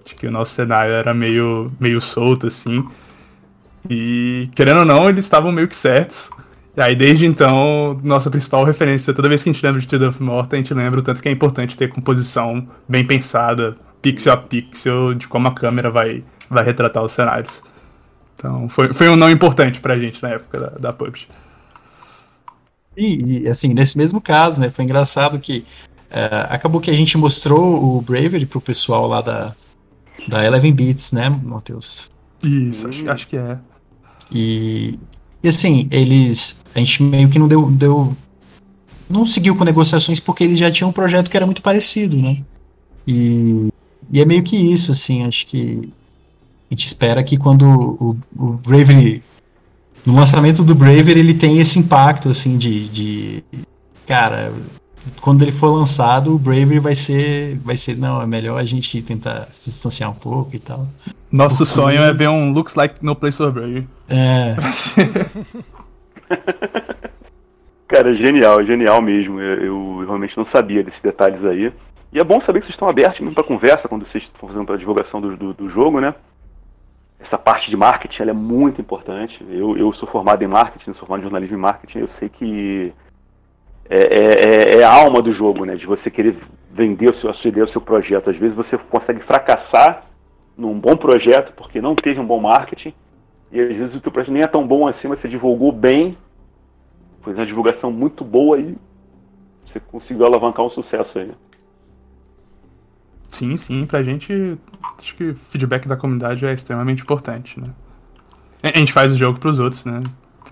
[0.05, 2.85] De que o nosso cenário era meio, meio solto, assim.
[3.89, 6.31] E, querendo ou não, eles estavam meio que certos.
[6.77, 10.09] E aí, desde então, nossa principal referência, toda vez que a gente lembra de Tida
[10.09, 14.33] of Morta, a gente lembra o tanto que é importante ter composição bem pensada, pixel
[14.33, 17.63] a pixel, de como a câmera vai, vai retratar os cenários.
[18.35, 21.29] Então, foi, foi um não importante pra gente na época da, da PUBG.
[22.97, 25.65] E, e, assim, nesse mesmo caso, né, foi engraçado que
[26.11, 29.55] uh, acabou que a gente mostrou o Bravery pro pessoal lá da,
[30.27, 32.11] da Eleven Beats, né, Matheus?
[32.43, 33.59] Isso, acho, acho que é.
[34.31, 34.99] E,
[35.43, 36.61] e assim, eles.
[36.75, 38.17] A gente meio que não deu, deu.
[39.09, 42.39] Não seguiu com negociações porque eles já tinham um projeto que era muito parecido, né?
[43.07, 43.69] E,
[44.11, 45.89] e é meio que isso, assim, acho que.
[46.71, 49.23] A gente espera que quando o, o Bravery.
[50.07, 52.89] No lançamento do Bravery ele tem esse impacto, assim, de.
[52.89, 53.45] de
[54.07, 54.53] cara,
[55.21, 59.01] quando ele for lançado, o Bravery vai ser, vai ser, não, é melhor a gente
[59.03, 60.87] tentar se distanciar um pouco e tal.
[61.31, 61.73] Nosso Porque...
[61.73, 63.87] sonho é ver um Looks Like No Place for Bravery.
[64.09, 64.57] É.
[67.87, 69.41] Cara, genial, genial mesmo.
[69.41, 71.73] Eu, eu, realmente não sabia desses detalhes aí.
[72.13, 74.73] E é bom saber que vocês estão abertos mesmo para conversa quando vocês estão fazendo
[74.73, 76.15] a divulgação do, do, do, jogo, né?
[77.19, 79.45] Essa parte de marketing é muito importante.
[79.51, 81.99] Eu, eu sou formado em marketing, sou formado em jornalismo e marketing.
[81.99, 82.93] Eu sei que
[83.95, 85.77] é, é, é, é, a alma do jogo, né?
[85.77, 86.37] De você querer
[86.73, 88.29] vender a sua, a sua ideia, o seu projeto.
[88.29, 90.07] Às vezes você consegue fracassar
[90.57, 92.93] num bom projeto porque não teve um bom marketing.
[93.53, 96.19] E às vezes o teu projeto nem é tão bom assim, mas você divulgou bem,
[97.23, 98.77] fez uma divulgação muito boa e
[99.65, 101.31] você conseguiu alavancar um sucesso aí.
[103.29, 104.59] Sim, sim, pra gente
[104.99, 107.67] acho que o feedback da comunidade é extremamente importante, né?
[108.61, 110.01] A gente faz o jogo pros outros, né?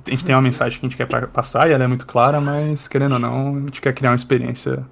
[0.06, 2.40] A gente tem uma mensagem que a gente quer passar e ela é muito clara,
[2.40, 4.84] mas querendo ou não, a gente quer criar uma experiência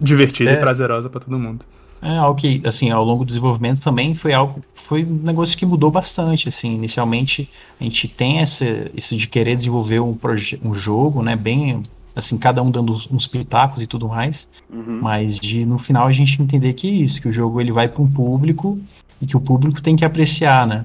[0.00, 1.64] divertida é, e prazerosa para todo mundo.
[2.00, 5.64] É algo que, assim, ao longo do desenvolvimento também foi algo, foi um negócio que
[5.64, 7.48] mudou bastante, assim, inicialmente
[7.80, 10.16] a gente tem essa, isso de querer desenvolver um,
[10.62, 11.82] um jogo, né, bem,
[12.14, 15.00] assim, cada um dando uns pitacos e tudo mais, uhum.
[15.00, 17.88] mas de, no final a gente entender que é isso, que o jogo ele vai
[17.88, 18.78] para um público
[19.20, 20.84] e que o público tem que apreciar, né,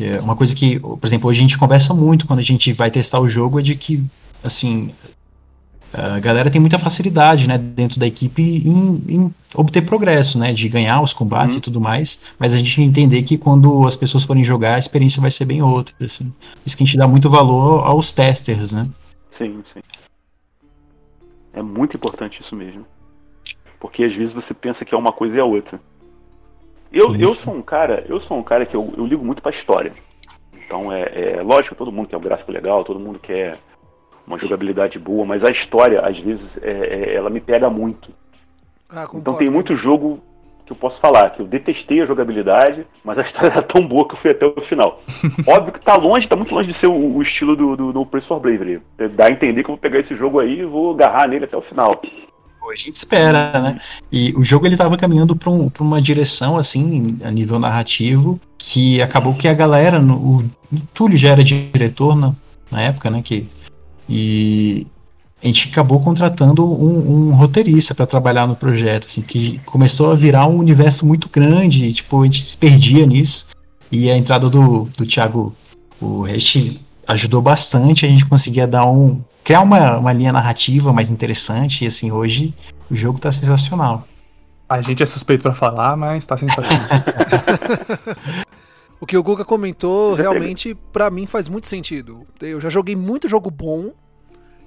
[0.00, 2.90] é uma coisa que, por exemplo, hoje a gente conversa muito quando a gente vai
[2.90, 4.02] testar o jogo é de que,
[4.42, 4.92] assim,
[5.92, 10.68] a galera tem muita facilidade, né, dentro da equipe em, em obter progresso, né, de
[10.68, 11.58] ganhar os combates uhum.
[11.58, 15.20] e tudo mais, mas a gente entender que quando as pessoas forem jogar, a experiência
[15.20, 16.32] vai ser bem outra, assim.
[16.64, 18.86] Isso que a gente dá muito valor aos testers, né.
[19.30, 19.80] Sim, sim.
[21.52, 22.84] É muito importante isso mesmo.
[23.80, 25.80] Porque às vezes você pensa que é uma coisa e a outra.
[26.92, 29.50] Eu, eu sou um cara, eu sou um cara que eu, eu ligo muito pra
[29.50, 29.92] história.
[30.52, 33.58] Então é, é, lógico, todo mundo quer um gráfico legal, todo mundo quer
[34.26, 38.10] uma jogabilidade boa, mas a história, às vezes, é, é, ela me pega muito.
[38.88, 40.20] Ah, então tem muito jogo
[40.66, 44.06] que eu posso falar, que eu detestei a jogabilidade, mas a história era tão boa
[44.06, 45.02] que eu fui até o final.
[45.48, 48.06] Óbvio que tá longe, tá muito longe de ser o, o estilo do, do, do
[48.06, 48.82] Prince for Bravery.
[49.14, 51.56] Dá a entender que eu vou pegar esse jogo aí e vou agarrar nele até
[51.56, 52.02] o final.
[52.70, 53.80] A gente espera, né?
[54.10, 59.00] E o jogo ele tava caminhando para um, uma direção assim, a nível narrativo, que
[59.00, 60.36] acabou que a galera, no, o,
[60.72, 62.34] o Túlio já era diretor na,
[62.70, 63.22] na época, né?
[63.22, 63.48] Que,
[64.08, 64.86] e
[65.42, 70.14] a gente acabou contratando um, um roteirista para trabalhar no projeto, assim, que começou a
[70.14, 73.46] virar um universo muito grande, e, tipo, a gente se perdia nisso.
[73.90, 75.54] E a entrada do, do Thiago,
[76.00, 76.56] o Rest,
[77.08, 81.84] ajudou bastante, a gente conseguia dar um, criar uma, uma linha narrativa mais interessante.
[81.84, 82.54] E assim, hoje
[82.90, 84.06] o jogo tá sensacional.
[84.68, 86.86] A gente é suspeito para falar, mas tá sensacional.
[89.00, 92.26] o que o Guga comentou realmente para mim faz muito sentido.
[92.40, 93.92] Eu já joguei muito jogo bom,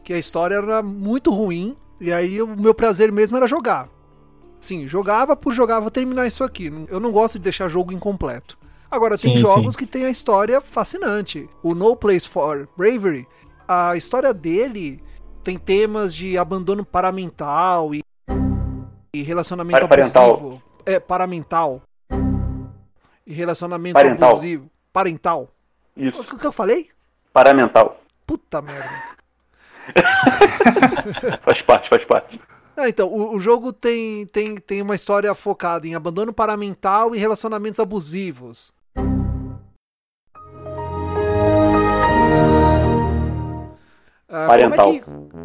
[0.04, 3.88] que a história era muito ruim, e aí o meu prazer mesmo era jogar.
[4.60, 6.72] Sim, jogava por jogar, vou terminar isso aqui.
[6.88, 8.58] Eu não gosto de deixar jogo incompleto.
[8.92, 9.80] Agora, tem sim, jogos sim.
[9.80, 11.50] que tem a história fascinante.
[11.64, 13.26] O No Place for Bravery
[13.72, 15.02] a história dele
[15.44, 18.04] tem temas de abandono paramental e,
[19.14, 20.34] e relacionamento parental.
[20.34, 20.64] abusivo.
[20.86, 21.82] É, paramental.
[23.26, 24.32] E relacionamento parental.
[24.32, 24.70] abusivo.
[24.92, 25.50] Parental.
[25.96, 26.20] Isso.
[26.20, 26.90] O que eu falei?
[27.32, 28.02] Paramental.
[28.28, 29.04] Puta merda.
[31.42, 32.42] faz parte, faz parte.
[32.76, 37.20] Ah, então, o, o, jogo tem, tem, tem uma história focada em abandono paramental e
[37.20, 38.74] relacionamentos abusivos.
[44.32, 44.90] Ah, parental.
[44.90, 45.04] É que...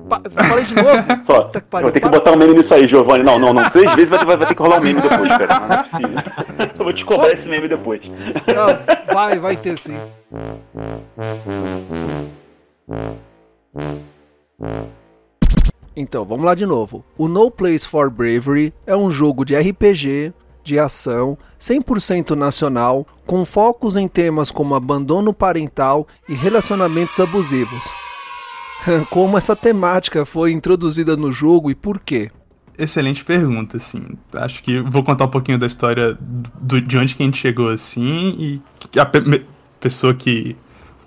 [0.09, 0.23] pa...
[0.49, 0.89] Falei de novo?
[1.23, 1.43] Só.
[1.43, 1.87] Puta que pariu.
[1.87, 3.25] Vou ter que botar um meme nisso aí, Giovanni.
[3.25, 3.69] Não, não, não.
[3.71, 5.47] Três vezes vai, vai, vai ter que rolar um meme depois, cara.
[5.47, 6.19] Não, não é possível.
[6.79, 8.09] Eu vou te cobrar esse meme depois.
[8.09, 9.97] Não, vai, vai ter sim.
[15.97, 17.05] Então, vamos lá de novo.
[17.19, 20.33] O No Place for Bravery é um jogo de RPG,
[20.63, 27.93] de ação, 100% nacional, com focos em temas como abandono parental e relacionamentos abusivos.
[29.11, 32.31] como essa temática foi introduzida no jogo e por quê?
[32.79, 34.03] Excelente pergunta, assim.
[34.35, 37.71] Acho que vou contar um pouquinho da história do, de onde que a gente chegou
[37.71, 38.63] assim e
[38.99, 39.45] a pe
[39.81, 40.57] pessoa que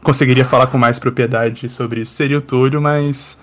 [0.01, 3.37] conseguiria falar com mais propriedade sobre isso seria o Túlio, mas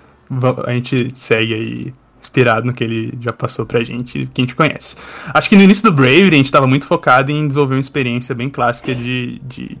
[0.65, 4.55] a gente segue aí inspirado no que ele já passou pra gente, que a gente
[4.55, 4.95] conhece.
[5.33, 8.35] Acho que no início do Bravery a gente estava muito focado em desenvolver uma experiência
[8.35, 9.77] bem clássica de, de,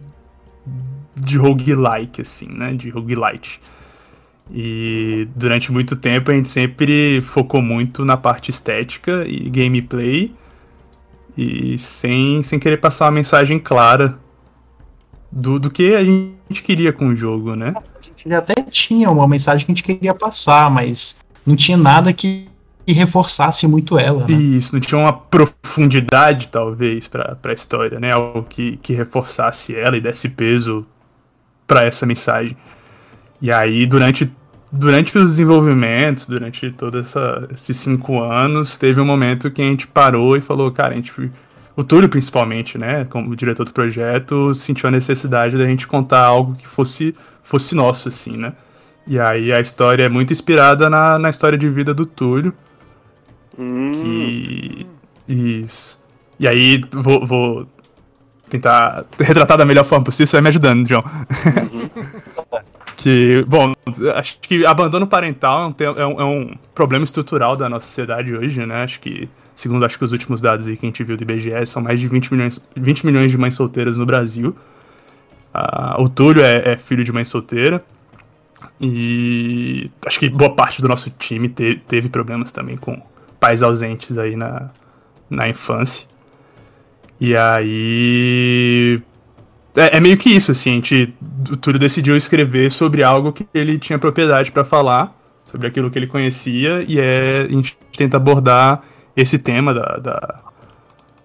[1.15, 2.73] de roguelike, assim, né?
[2.73, 3.59] De roguelite.
[4.51, 10.33] E durante muito tempo a gente sempre focou muito na parte estética e gameplay
[11.37, 14.17] e sem, sem querer passar uma mensagem clara
[15.31, 17.73] do, do que a gente queria com o jogo, né?
[17.75, 22.11] A gente até tinha uma mensagem que a gente queria passar, mas não tinha nada
[22.11, 22.47] que,
[22.85, 24.25] que reforçasse muito ela.
[24.25, 24.33] Né?
[24.33, 28.11] Isso, não tinha uma profundidade, talvez, para a história, né?
[28.11, 30.85] Algo que, que reforçasse ela e desse peso
[31.67, 32.57] para essa mensagem.
[33.41, 34.31] E aí, durante,
[34.71, 37.13] durante os desenvolvimentos, durante todos
[37.53, 41.13] esses cinco anos, teve um momento que a gente parou e falou, cara, a gente.
[41.75, 46.55] O Túlio, principalmente, né, como diretor do projeto, sentiu a necessidade da gente contar algo
[46.55, 47.13] que fosse,
[47.43, 48.53] fosse nosso, assim, né?
[49.05, 52.51] E aí a história é muito inspirada na, na história de vida do Túlio.
[53.57, 53.91] Hum.
[53.93, 54.87] Que.
[55.27, 56.01] Isso.
[56.39, 57.67] E aí, vou, vou
[58.49, 61.03] tentar retratar da melhor forma possível, você vai me ajudando, John.
[61.03, 61.89] Uhum.
[63.07, 63.71] que, bom,
[64.15, 68.83] acho que abandono parental é um, é um, problema estrutural da nossa sociedade hoje, né?
[68.83, 71.65] Acho que, segundo acho que os últimos dados aí que a gente viu do IBGE,
[71.65, 74.53] são mais de 20 milhões, 20 milhões de mães solteiras no Brasil.
[75.55, 77.81] Uh, o Túlio é, é, filho de mãe solteira.
[78.81, 83.01] E acho que boa parte do nosso time te, teve problemas também com
[83.39, 84.69] pais ausentes aí na,
[85.29, 86.05] na infância.
[87.21, 89.01] E aí
[89.75, 91.13] é, é, meio que isso, assim, a gente,
[91.51, 95.15] o Túlio decidiu escrever sobre algo que ele tinha propriedade para falar,
[95.45, 98.83] sobre aquilo que ele conhecia, e é, a gente tenta abordar
[99.15, 100.43] esse tema da, da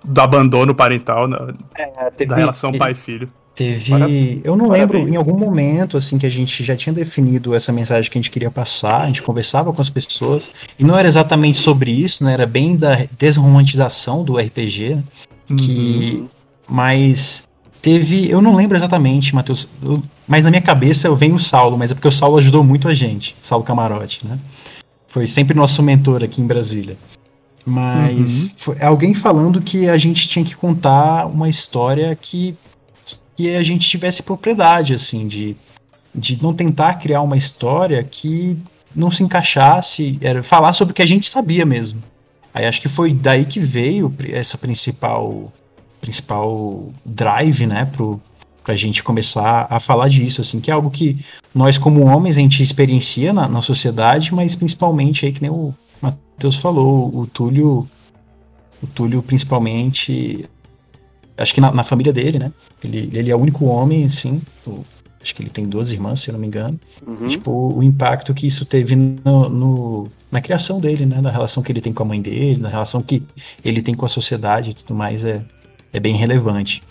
[0.05, 3.29] do abandono parental, da, é, teve, da relação pai-filho.
[3.55, 4.41] Teve.
[4.43, 8.11] Eu não lembro em algum momento assim que a gente já tinha definido essa mensagem
[8.11, 11.59] que a gente queria passar, a gente conversava com as pessoas, e não era exatamente
[11.59, 12.33] sobre isso, né?
[12.33, 14.99] Era bem da desromantização do RPG,
[15.59, 16.19] que.
[16.21, 16.29] Uhum.
[16.69, 17.47] Mas
[17.83, 19.69] Teve, eu não lembro exatamente, Matheus,
[20.29, 22.89] mas na minha cabeça eu venho o Saulo, mas é porque o Saulo ajudou muito
[22.89, 24.39] a gente, Saulo Camarote, né?
[25.09, 26.97] Foi sempre nosso mentor aqui em Brasília.
[27.67, 28.51] Mas uhum.
[28.57, 32.57] foi alguém falando que a gente tinha que contar uma história que,
[33.37, 35.57] que a gente tivesse propriedade, assim, de,
[36.15, 38.57] de não tentar criar uma história que
[38.95, 42.01] não se encaixasse, era falar sobre o que a gente sabia mesmo.
[42.55, 45.53] Aí acho que foi daí que veio essa principal
[46.03, 48.21] principal drive, né, pro,
[48.63, 51.25] pra gente começar a falar disso, assim, que é algo que
[51.55, 55.73] nós como homens a gente experiencia na, na sociedade, mas principalmente aí que nem o
[56.03, 57.89] Matheus falou, o Túlio,
[58.83, 60.45] o Túlio principalmente,
[61.39, 62.53] acho que na, na, família dele, né?
[62.83, 64.85] Ele, ele é o único homem, assim, o,
[65.23, 66.79] acho que ele tem duas irmãs, se eu não me engano.
[67.07, 67.29] Uhum.
[67.29, 71.21] Tipo, o impacto que isso teve no, no, na criação dele, né?
[71.21, 73.23] Na relação que ele tem com a mãe dele, na relação que
[73.65, 75.41] ele tem com a sociedade e tudo mais, é,
[75.93, 76.83] é bem relevante.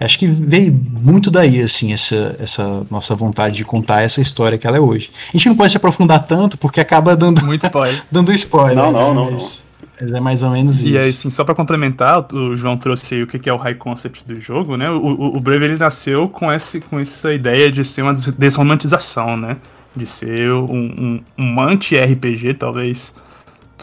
[0.00, 4.66] Acho que veio muito daí, assim, essa, essa nossa vontade de contar essa história que
[4.66, 5.10] ela é hoje.
[5.28, 7.44] A gente não pode se aprofundar tanto, porque acaba dando.
[7.44, 8.02] Muito spoiler.
[8.10, 8.76] dando spoiler.
[8.76, 9.14] Não, não, né?
[9.14, 9.62] não, mas,
[10.00, 10.94] mas, é mais ou menos e isso.
[10.94, 13.74] E aí, assim, só pra complementar, o João trouxe aí o que é o high
[13.74, 14.90] concept do jogo, né?
[14.90, 19.36] O, o, o Brave ele nasceu com, esse, com essa ideia de ser uma desromantização,
[19.36, 19.58] né?
[19.94, 23.12] De ser um, um, um anti-RPG, talvez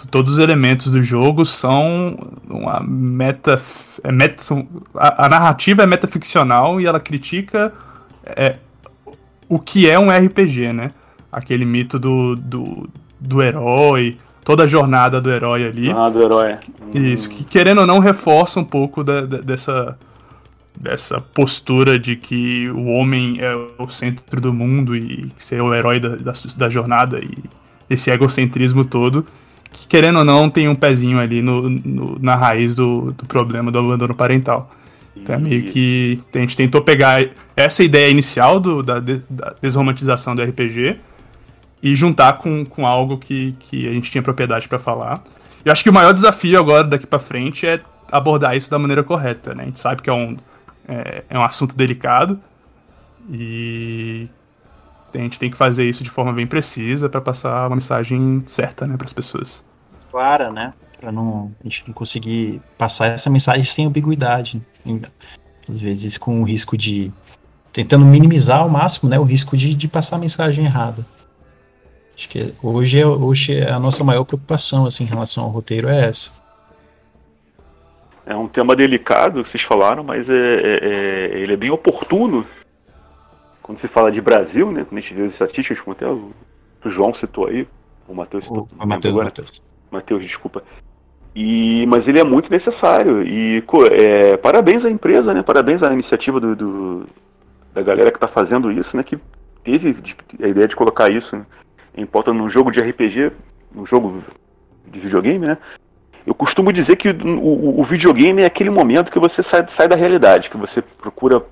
[0.05, 2.17] todos os elementos do jogo são
[2.49, 3.61] uma meta.
[4.03, 7.73] É meta são, a, a, narrativa é metaficcional e ela critica
[8.25, 8.57] é,
[9.49, 10.91] o que é um RPG, né?
[11.31, 12.89] Aquele mito do, do,
[13.19, 15.91] do herói, toda a jornada do herói ali.
[15.91, 16.57] Ah, do herói.
[16.93, 19.97] Isso, que querendo ou não reforça um pouco da, da, dessa,
[20.79, 25.99] dessa postura de que o homem é o centro do mundo e ser o herói
[25.99, 27.35] da, da, da jornada e
[27.89, 29.25] esse egocentrismo todo
[29.78, 33.71] que, querendo ou não, tem um pezinho ali no, no na raiz do, do problema
[33.71, 34.71] do abandono parental.
[35.15, 37.23] Então é meio que a gente tentou pegar
[37.55, 40.97] essa ideia inicial do, da, da desromantização do RPG
[41.82, 45.23] e juntar com, com algo que, que a gente tinha propriedade para falar.
[45.63, 47.80] Eu acho que o maior desafio agora daqui para frente é
[48.11, 49.63] abordar isso da maneira correta, né?
[49.63, 50.38] A gente sabe que é um,
[50.88, 52.39] é, é um assunto delicado
[53.30, 54.28] e
[55.13, 58.86] a gente tem que fazer isso de forma bem precisa para passar uma mensagem certa,
[58.86, 59.63] né, para as pessoas.
[60.09, 60.73] Clara, né?
[60.99, 64.61] Para não a gente não conseguir passar essa mensagem sem ambiguidade.
[65.69, 67.11] Às vezes com o risco de
[67.71, 71.05] tentando minimizar ao máximo, né, o risco de, de passar a mensagem errada.
[72.15, 75.87] Acho que hoje é, hoje é a nossa maior preocupação assim em relação ao roteiro
[75.87, 76.31] é essa.
[78.25, 82.45] É um tema delicado que vocês falaram, mas é, é, é ele é bem oportuno
[83.61, 84.83] quando se fala de Brasil, né?
[84.83, 86.31] Quando a gente vê as estatísticas, como até o,
[86.83, 87.67] o João citou aí,
[88.07, 88.67] o Matheus citou.
[88.79, 89.63] O Matheus, Matheus.
[89.91, 90.63] Matheus, desculpa.
[91.35, 93.21] E, mas ele é muito necessário.
[93.21, 95.43] E é, parabéns à empresa, né?
[95.43, 97.05] Parabéns à iniciativa do, do
[97.73, 99.03] da galera que está fazendo isso, né?
[99.03, 99.19] Que
[99.63, 99.95] teve
[100.41, 101.45] a ideia de colocar isso né,
[101.95, 103.31] em pauta num jogo de RPG,
[103.71, 104.23] num jogo
[104.88, 105.57] de videogame, né?
[106.25, 109.88] Eu costumo dizer que o, o, o videogame é aquele momento que você sai, sai
[109.88, 111.45] da realidade, que você procura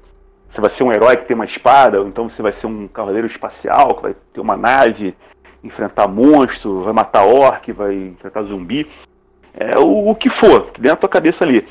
[0.55, 2.87] você vai ser um herói que tem uma espada, ou então você vai ser um
[2.87, 5.13] cavaleiro espacial que vai ter uma nave,
[5.65, 8.87] enfrentar monstro, vai matar orc, vai enfrentar zumbi.
[9.53, 11.65] É o, o que for, dentro da tua cabeça ali.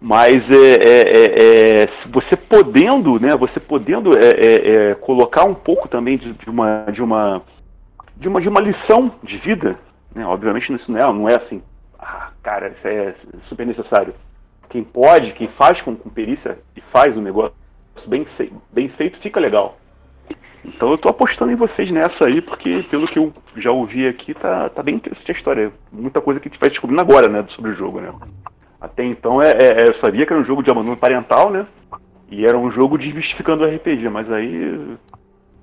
[0.00, 3.36] Mas é, é, é, é você podendo, né?
[3.36, 7.42] Você podendo é, é, colocar um pouco também de, de, uma, de, uma,
[8.16, 9.76] de, uma, de uma lição de vida,
[10.14, 10.24] né?
[10.24, 11.60] Obviamente isso não é, não é assim,
[11.98, 14.14] ah, cara, isso é super necessário.
[14.68, 17.52] Quem pode, quem faz com, com perícia e faz o negócio
[18.06, 18.24] bem,
[18.72, 19.76] bem feito, fica legal.
[20.64, 24.34] Então eu tô apostando em vocês nessa aí, porque pelo que eu já ouvi aqui,
[24.34, 25.72] tá, tá bem interessante a história.
[25.92, 28.12] Muita coisa que a gente vai descobrindo agora, né, sobre o jogo, né.
[28.80, 31.66] Até então é, é, é eu sabia que era um jogo de abandono parental, né,
[32.30, 34.96] e era um jogo desmistificando o RPG, mas aí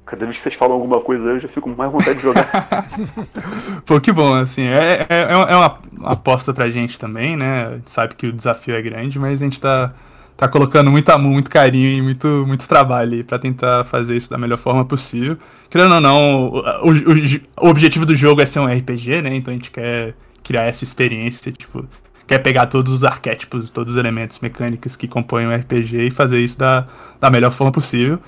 [0.05, 2.87] cada vez que vocês falam alguma coisa eu já fico com mais vontade de jogar.
[3.85, 7.91] Pô, que bom, assim, é, é, é uma aposta pra gente também, né, a gente
[7.91, 9.93] sabe que o desafio é grande, mas a gente tá
[10.38, 14.38] tá colocando muito amor, muito carinho e muito, muito trabalho para tentar fazer isso da
[14.38, 15.38] melhor forma possível.
[15.69, 16.59] Querendo ou não, o,
[16.89, 19.36] o, o, objetivo do jogo é ser um RPG, né?
[19.36, 20.13] Então a gente quer
[20.43, 21.88] criar essa experiência, tipo,
[22.27, 26.39] quer pegar todos os arquétipos, todos os elementos mecânicos que compõem um RPG e fazer
[26.39, 26.88] isso da,
[27.19, 28.19] da melhor forma possível.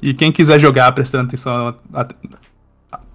[0.00, 2.08] E quem quiser jogar prestando atenção, a,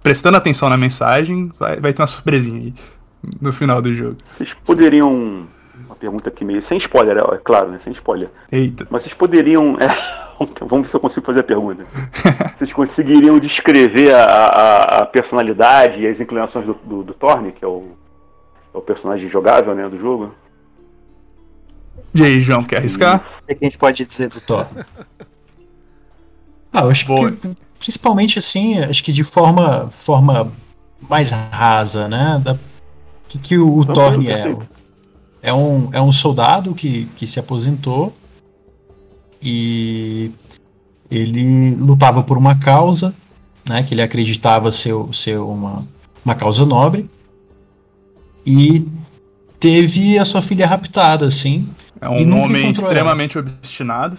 [0.02, 2.74] prestando atenção na mensagem, vai, vai ter uma surpresinha aí
[3.40, 4.16] no final do jogo.
[4.36, 5.46] Vocês poderiam
[6.02, 6.60] pergunta aqui meio.
[6.60, 7.78] Sem spoiler, é, claro, né?
[7.78, 8.28] Sem spoiler.
[8.50, 8.86] Eita.
[8.90, 9.76] Mas vocês poderiam.
[10.42, 11.86] É, vamos ver se eu consigo fazer a pergunta.
[12.56, 17.64] vocês conseguiriam descrever a, a, a, personalidade e as inclinações do, do, do Thorne, que
[17.64, 17.92] é o,
[18.74, 20.34] é o personagem jogável né, do jogo?
[22.12, 23.24] E aí, João, quer arriscar?
[23.42, 24.66] O que a gente pode dizer do Thor?
[26.72, 27.30] ah, eu acho Boa.
[27.30, 30.50] que principalmente assim, acho que de forma, forma
[31.08, 32.40] mais rasa, né?
[32.42, 32.58] Da,
[33.28, 34.56] que, que o, o Thor é?
[35.42, 38.14] É um, é um soldado que, que se aposentou
[39.42, 40.30] e
[41.10, 43.14] ele lutava por uma causa,
[43.68, 45.86] né, que ele acreditava ser, ser uma,
[46.24, 47.10] uma causa nobre,
[48.46, 48.86] e
[49.58, 51.68] teve a sua filha raptada, assim.
[52.00, 53.46] É um homem extremamente ela.
[53.46, 54.16] obstinado,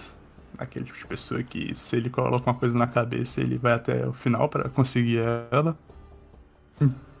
[0.58, 4.06] aquele tipo de pessoa que se ele coloca uma coisa na cabeça, ele vai até
[4.06, 5.20] o final para conseguir
[5.50, 5.76] ela.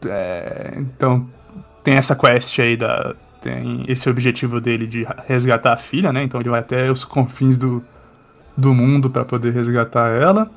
[0.06, 1.28] É, então,
[1.82, 3.14] tem essa quest aí da.
[3.44, 6.22] Tem esse objetivo dele de resgatar a filha, né?
[6.22, 7.84] Então ele vai até os confins do,
[8.56, 10.50] do mundo para poder resgatar ela.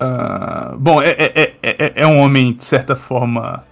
[0.00, 3.64] Uh, bom, é, é, é, é, um homem, de certa forma,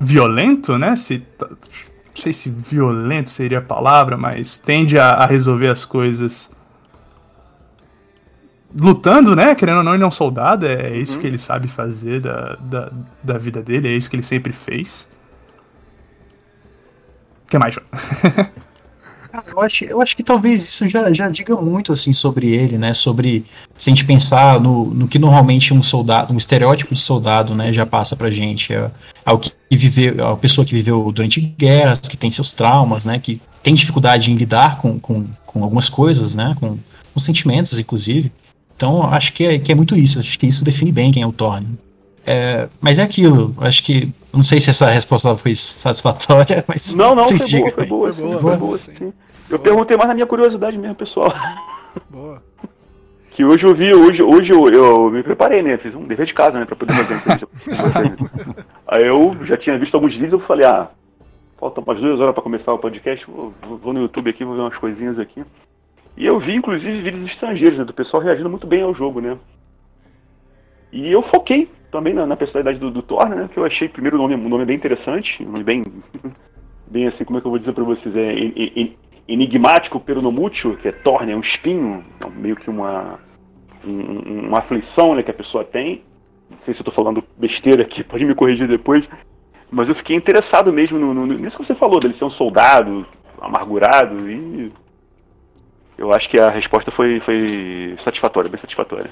[0.00, 0.96] violento, né?
[0.96, 1.56] Se, não
[2.16, 6.50] sei se violento seria a palavra, mas tende a, a resolver as coisas
[8.76, 9.54] lutando, né?
[9.54, 11.20] Querendo ou não, ele é um soldado, é, isso uhum.
[11.20, 12.92] que ele sabe fazer da, da,
[13.22, 15.08] da vida dele, é isso que ele sempre fez.
[17.50, 17.76] Que mais,
[19.52, 22.94] eu acho, eu acho que talvez isso já, já diga muito assim sobre ele, né?
[22.94, 23.44] Sobre
[23.76, 27.72] se a gente pensar no, no que normalmente um soldado, um estereótipo de soldado, né,
[27.72, 28.72] já passa pra gente.
[28.72, 28.90] É,
[29.26, 33.04] é o que viveu, é a pessoa que viveu durante guerras, que tem seus traumas,
[33.04, 33.18] né?
[33.18, 36.54] Que tem dificuldade em lidar com, com, com algumas coisas, né?
[36.58, 36.78] Com,
[37.12, 38.32] com sentimentos, inclusive.
[38.76, 40.18] Então, acho que é, que é muito isso.
[40.18, 41.78] Acho que isso define bem quem é o Thorne.
[42.26, 43.54] É, mas é aquilo.
[43.58, 44.12] Acho que.
[44.32, 46.94] Não sei se essa resposta foi satisfatória, mas.
[46.94, 48.94] Não, não, foi, boa, foi, boa, foi, boa, foi boa, sim.
[48.94, 49.12] sim.
[49.48, 49.60] Eu boa.
[49.60, 51.32] perguntei mais na minha curiosidade mesmo, pessoal.
[52.08, 52.42] Boa.
[53.32, 55.78] Que hoje eu vi, hoje, hoje eu, eu me preparei, né?
[55.78, 56.64] Fiz um dever de casa, né?
[56.64, 57.48] Pra poder fazer
[58.86, 60.88] Aí eu já tinha visto alguns vídeos, eu falei, ah,
[61.56, 64.62] faltam umas duas horas pra começar o podcast, vou, vou no YouTube aqui, vou ver
[64.62, 65.44] umas coisinhas aqui.
[66.16, 69.38] E eu vi, inclusive, vídeos estrangeiros, né, do pessoal reagindo muito bem ao jogo, né?
[70.92, 73.48] E eu foquei também na, na personalidade do, do Thor, né?
[73.52, 75.84] Que eu achei primeiro o nome, um nome bem interessante, um nome bem,
[76.86, 78.16] bem assim, como é que eu vou dizer para vocês?
[78.16, 78.32] É,
[79.28, 81.34] enigmático peronomútil, que é Thor, né?
[81.34, 83.18] Um espinho, é meio que uma,
[83.84, 86.02] um, uma aflição né, que a pessoa tem.
[86.48, 89.08] Não sei se eu tô falando besteira aqui, pode me corrigir depois.
[89.70, 93.06] Mas eu fiquei interessado mesmo no, no, nisso que você falou, dele ser um soldado
[93.40, 94.72] amargurado e
[95.96, 99.10] eu acho que a resposta foi, foi satisfatória, bem satisfatória.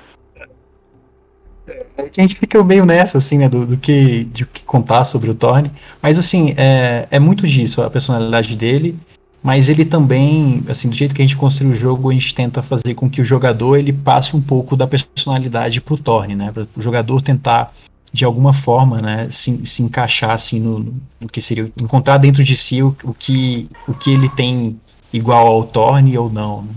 [1.96, 5.04] É que a gente fica meio nessa, assim, né, do, do, que, de que contar
[5.04, 5.70] sobre o Thorne.
[6.00, 8.98] Mas, assim, é, é muito disso, a personalidade dele.
[9.42, 12.60] Mas ele também, assim, do jeito que a gente construiu o jogo, a gente tenta
[12.62, 16.50] fazer com que o jogador ele passe um pouco da personalidade pro Thorne, né?
[16.52, 17.72] Para o jogador tentar,
[18.12, 21.70] de alguma forma, né, se, se encaixar, assim, no, no que seria...
[21.80, 24.78] Encontrar dentro de si o, o, que, o que ele tem
[25.12, 26.62] igual ao Thorne ou não.
[26.62, 26.70] Né?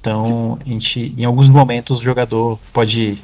[0.00, 3.18] Então, a gente, em alguns momentos o jogador pode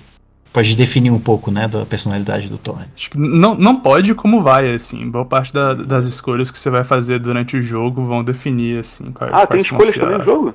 [0.55, 2.61] pode definir um pouco, né, da personalidade do
[2.94, 5.11] que não, não pode como vai, assim.
[5.11, 9.11] Boa parte da, das escolhas que você vai fazer durante o jogo vão definir, assim,
[9.11, 10.55] quais, Ah, tem escolhas também no jogo?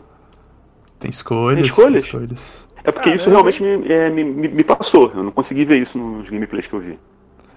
[1.01, 1.57] Tem escolhas.
[1.57, 2.01] Tem escolhas?
[2.01, 2.67] Tem escolhas.
[2.85, 5.11] É porque ah, isso realmente me, é, me, me, passou.
[5.13, 6.97] Eu não consegui ver isso nos gameplays que eu vi.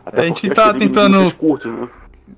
[0.05, 1.33] Até a gente tá tentando.
[1.37, 1.89] Curtos, né?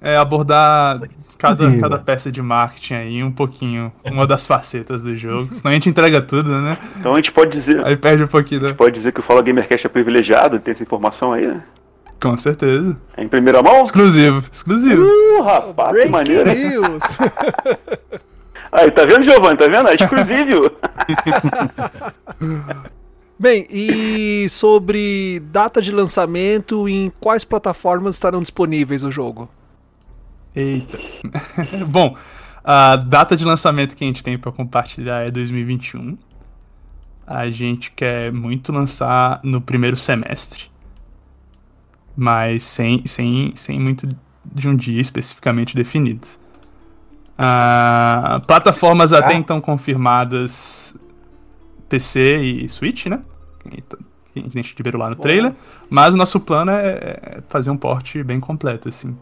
[0.01, 1.03] É, abordar
[1.39, 5.55] cada, cada peça de marketing aí um pouquinho, uma das facetas do jogo.
[5.55, 6.78] Senão a gente entrega tudo, né?
[6.99, 7.85] Então a gente pode dizer.
[7.85, 8.61] Aí perde um pouquinho.
[8.61, 8.66] Né?
[8.66, 11.62] A gente pode dizer que o Fala Gamercast é privilegiado, tem essa informação aí, né?
[12.20, 12.97] Com certeza.
[13.16, 13.82] É em primeira mão?
[13.82, 15.03] Exclusivo, exclusivo.
[15.03, 16.55] Uh, rapaz, Breaking que maneiro.
[16.55, 17.03] News.
[18.72, 19.59] aí, tá vendo, Giovanni?
[19.59, 19.89] Tá vendo?
[19.89, 20.70] É exclusivo.
[23.39, 29.51] Bem, e sobre data de lançamento, em quais plataformas estarão disponíveis o jogo?
[30.55, 30.98] Eita.
[31.88, 32.16] Bom,
[32.62, 36.16] a data de lançamento que a gente tem para compartilhar é 2021.
[37.26, 40.70] A gente quer muito lançar no primeiro semestre.
[42.16, 44.09] Mas sem, sem, sem muito
[44.44, 46.26] de um dia especificamente definido.
[47.34, 49.18] Uh, plataformas ah.
[49.18, 50.94] até então confirmadas
[51.88, 53.20] PC e Switch, né?
[54.32, 55.52] Que a gente liberou lá no trailer.
[55.90, 59.16] Mas o nosso plano é, é fazer um porte bem completo, assim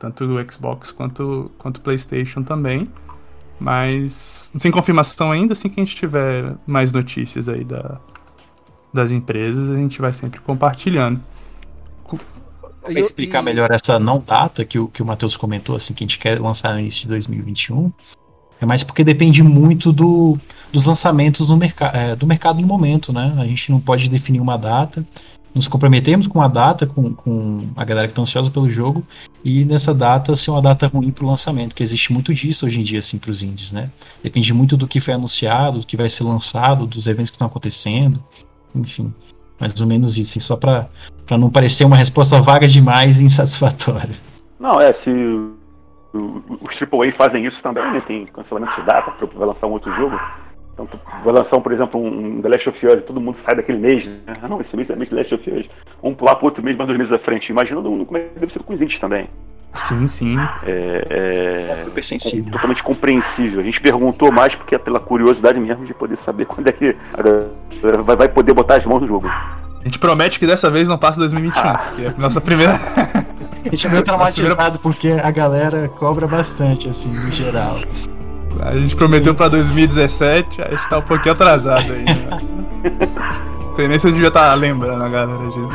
[0.00, 2.88] tanto o Xbox quanto quanto PlayStation também.
[3.60, 8.00] Mas sem confirmação ainda, assim que a gente tiver mais notícias aí da,
[8.92, 11.20] das empresas, a gente vai sempre compartilhando.
[12.82, 16.06] Para explicar melhor essa não data que o, que o Matheus comentou, assim, que a
[16.06, 17.92] gente quer lançar no início de 2021,
[18.58, 20.38] é mais porque depende muito do,
[20.72, 23.34] dos lançamentos no mercado, é, do mercado no momento, né?
[23.36, 25.06] A gente não pode definir uma data
[25.54, 29.04] nos comprometemos com a data, com, com a galera que está ansiosa pelo jogo,
[29.44, 32.80] e nessa data ser uma data ruim para o lançamento, que existe muito disso hoje
[32.80, 33.90] em dia, assim, para os indies, né?
[34.22, 37.48] Depende muito do que foi anunciado, do que vai ser lançado, dos eventos que estão
[37.48, 38.22] acontecendo,
[38.74, 39.12] enfim,
[39.58, 40.88] mais ou menos isso, assim, só para
[41.30, 44.14] não parecer uma resposta vaga demais e insatisfatória.
[44.58, 45.10] Não, é, se
[46.12, 48.00] os AAA fazem isso também, né?
[48.00, 50.18] Tem cancelamento de data para lançar um outro jogo
[50.82, 53.34] então, tu vai lançar, um, por exemplo, um The Last of Us e todo mundo
[53.34, 54.18] sai daquele mês, né?
[54.42, 55.66] Ah, não, esse mês é mês The Last of Us.
[56.02, 57.50] Vamos pular para outro mês, mais dois meses à frente.
[57.50, 59.28] Imagina como é que deve ser com os indies também.
[59.74, 60.36] Sim, sim.
[60.64, 62.52] É, é, é super sensível.
[62.52, 63.60] totalmente compreensível.
[63.60, 66.96] A gente perguntou mais porque é pela curiosidade mesmo de poder saber quando é que
[68.04, 69.28] vai, vai poder botar as mãos no jogo.
[69.28, 71.92] A gente promete que dessa vez não passa 2021, ah.
[71.94, 72.74] que é a nossa primeira.
[72.74, 77.78] a gente é meio traumatizado porque a galera cobra bastante, assim, no geral.
[78.58, 82.04] A gente prometeu pra 2017, a gente tá um pouquinho atrasado aí.
[82.82, 82.90] Né?
[83.74, 85.68] Sei nem se eu devia estar tá lembrando a galera disso.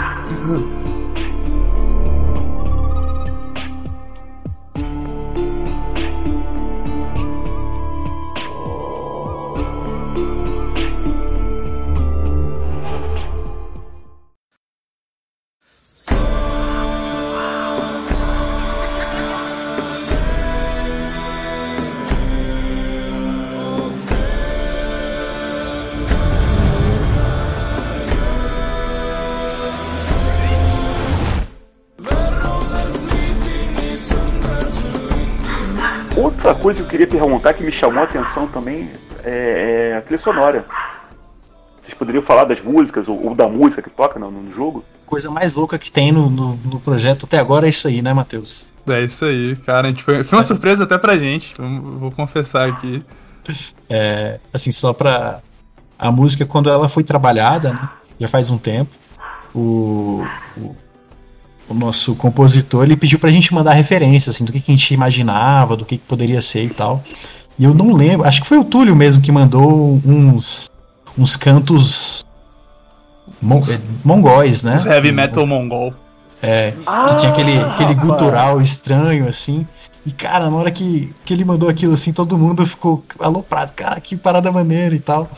[36.53, 38.91] Coisa que eu queria perguntar que me chamou a atenção também
[39.23, 40.65] é, é a trilha sonora.
[41.81, 44.83] Vocês poderiam falar das músicas ou, ou da música que toca no, no, jogo?
[45.05, 48.11] Coisa mais louca que tem no, no, no, projeto até agora é isso aí, né,
[48.11, 48.65] Matheus?
[48.87, 49.87] É isso aí, cara.
[49.87, 53.01] A gente foi, foi uma surpresa até pra gente, vou confessar aqui.
[53.89, 55.41] É, assim, só pra.
[55.97, 57.89] A música, quando ela foi trabalhada, né,
[58.19, 58.93] já faz um tempo,
[59.53, 60.25] o,
[60.57, 60.75] o
[61.67, 64.93] o nosso compositor, ele pediu pra gente mandar referência, assim, do que, que a gente
[64.93, 67.03] imaginava, do que, que poderia ser e tal.
[67.57, 70.69] E eu não lembro, acho que foi o Túlio mesmo que mandou uns,
[71.17, 72.25] uns cantos
[73.41, 74.77] mon, é, mongóis, né?
[74.77, 75.93] Os heavy metal mongol.
[76.41, 79.65] É, ah, que tinha aquele, aquele gutural estranho, assim.
[80.05, 83.71] E, cara, na hora que, que ele mandou aquilo, assim, todo mundo ficou aloprado.
[83.71, 85.29] Cara, que parada maneira e tal.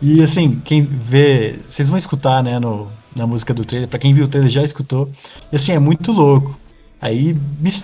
[0.00, 1.58] E, assim, quem vê...
[1.68, 3.88] Vocês vão escutar, né, no, na música do trailer.
[3.88, 5.10] Para quem viu o trailer já escutou.
[5.50, 6.56] E assim, é muito louco.
[7.00, 7.36] Aí,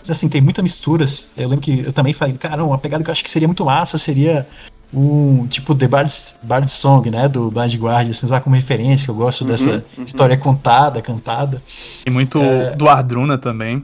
[0.08, 1.28] assim, tem muitas misturas.
[1.36, 3.64] Eu lembro que eu também falei, cara, uma pegada que eu acho que seria muito
[3.64, 4.46] massa seria
[4.92, 6.12] um tipo The Bard,
[6.42, 9.84] Bard Song, né, do Blind Guardian, assim, usar como referência, que eu gosto uhum, dessa
[9.96, 10.04] uhum.
[10.04, 11.62] história contada, cantada.
[12.06, 12.74] E muito é...
[12.76, 13.82] do Ardruna também.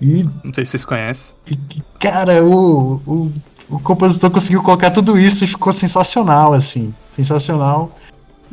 [0.00, 0.24] E...
[0.42, 1.34] Não sei se vocês conhecem.
[1.50, 1.58] E,
[1.98, 3.32] cara, o, o,
[3.68, 6.94] o compositor conseguiu colocar tudo isso e ficou sensacional, assim.
[7.12, 7.94] Sensacional.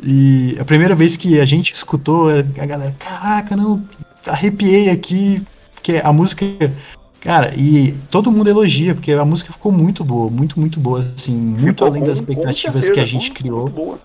[0.02, 3.82] E a primeira vez que a gente escutou, a galera, caraca, não,
[4.26, 5.42] arrepiei aqui,
[5.74, 6.44] porque a música.
[7.20, 11.34] Cara, e todo mundo elogia, porque a música ficou muito boa, muito, muito boa, assim,
[11.34, 13.98] muito ficou além das expectativas certeza, que a gente criou.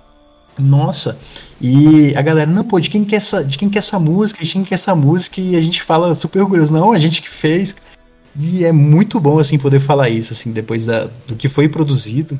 [0.57, 1.17] Nossa,
[1.61, 3.99] e a galera, não, pô, de quem que é essa, de quem que é essa
[3.99, 6.97] música, de quem que é essa música, e a gente fala super orgulhoso, não, a
[6.97, 7.75] gente que fez.
[8.35, 12.39] E é muito bom, assim, poder falar isso, assim, depois da, do que foi produzido.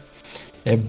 [0.66, 0.80] É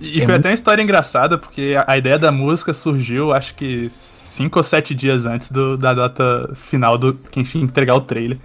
[0.00, 3.88] e é foi até uma história engraçada, porque a, ideia da música surgiu, acho que
[3.90, 8.38] cinco ou sete dias antes do, da data final do que enfim entregar o trailer.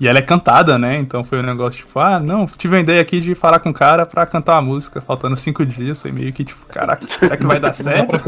[0.00, 0.98] E ela é cantada, né?
[0.98, 3.74] Então foi um negócio tipo, ah, não, tive a ideia aqui de falar com o
[3.74, 6.00] cara pra cantar uma música, faltando cinco dias.
[6.00, 8.18] Foi meio que tipo, caraca, será que vai dar certo?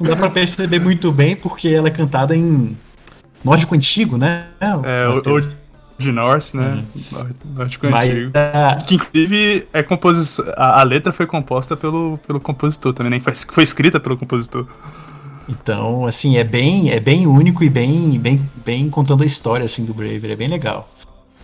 [0.00, 2.76] não dá pra perceber muito bem, porque ela é cantada em
[3.44, 4.46] nórdico antigo, né?
[4.60, 5.40] É, o,
[6.02, 6.84] de Norse, né?
[6.94, 7.30] Uhum.
[7.56, 8.30] Nórdico antigo.
[8.30, 8.84] Uh...
[8.84, 10.44] Que inclusive é composição.
[10.56, 13.20] A, a, letra foi composta pelo, pelo compositor também, né?
[13.20, 14.66] Foi, foi escrita pelo compositor.
[15.48, 19.84] Então, assim, é bem, é bem único e bem, bem, bem contando a história assim
[19.84, 20.88] do Braver, é bem legal.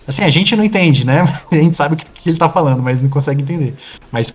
[0.06, 1.22] Assim, a gente não entende, né?
[1.52, 3.74] A gente sabe o que, que ele tá falando, mas não consegue entender.
[4.10, 4.34] Mas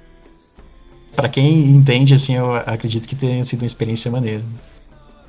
[1.16, 4.44] para quem entende, assim, eu acredito que tenha sido uma experiência maneira.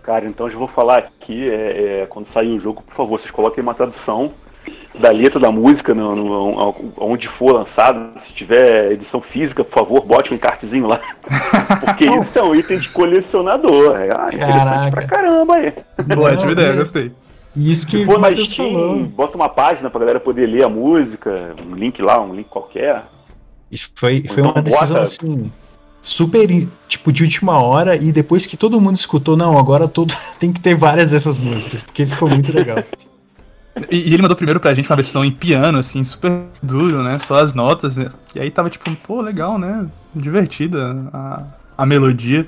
[0.03, 3.19] Cara, então eu já vou falar aqui, é, é, quando sair o jogo, por favor,
[3.19, 4.33] vocês coloquem uma tradução
[4.99, 8.19] da letra da música no, no, onde for lançado.
[8.21, 11.01] Se tiver edição física, por favor, bote um encartezinho lá.
[11.85, 13.97] Porque isso é um item de colecionador.
[13.97, 15.73] É ah, interessante pra caramba aí.
[16.17, 17.13] Boa, ótima ideia, gostei.
[17.57, 19.05] Isso que Se for na Steam, falou.
[19.05, 23.05] bota uma página pra galera poder ler a música, um link lá, um link qualquer.
[23.71, 25.03] Isso foi, foi então, uma decisão bota...
[25.03, 25.53] assim
[26.05, 26.47] super
[26.87, 30.61] tipo de última hora e depois que todo mundo escutou, não, agora todo tem que
[30.61, 32.85] ter várias dessas músicas, porque ficou muito legal.
[33.91, 37.19] E, e, ele mandou primeiro pra gente uma versão em piano, assim, super duro, né?
[37.19, 37.97] Só as notas.
[37.97, 38.09] Né?
[38.35, 39.87] E aí tava tipo, pô, legal, né?
[40.15, 41.43] Divertida a,
[41.79, 42.47] a melodia.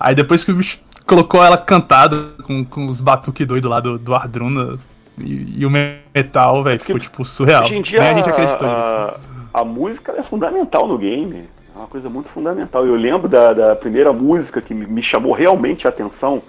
[0.00, 3.98] Aí depois que o bicho colocou ela cantada com, com os batuques doidos lá do,
[3.98, 4.78] do Ardruna
[5.16, 7.64] e, e o metal, velho, ficou tipo surreal.
[7.64, 8.68] Hoje em dia a, a, gente acreditou.
[8.68, 9.14] A,
[9.54, 11.48] a, música é fundamental no game.
[11.74, 12.84] É uma coisa muito fundamental.
[12.84, 16.42] Eu lembro da, da primeira música que me chamou realmente a atenção,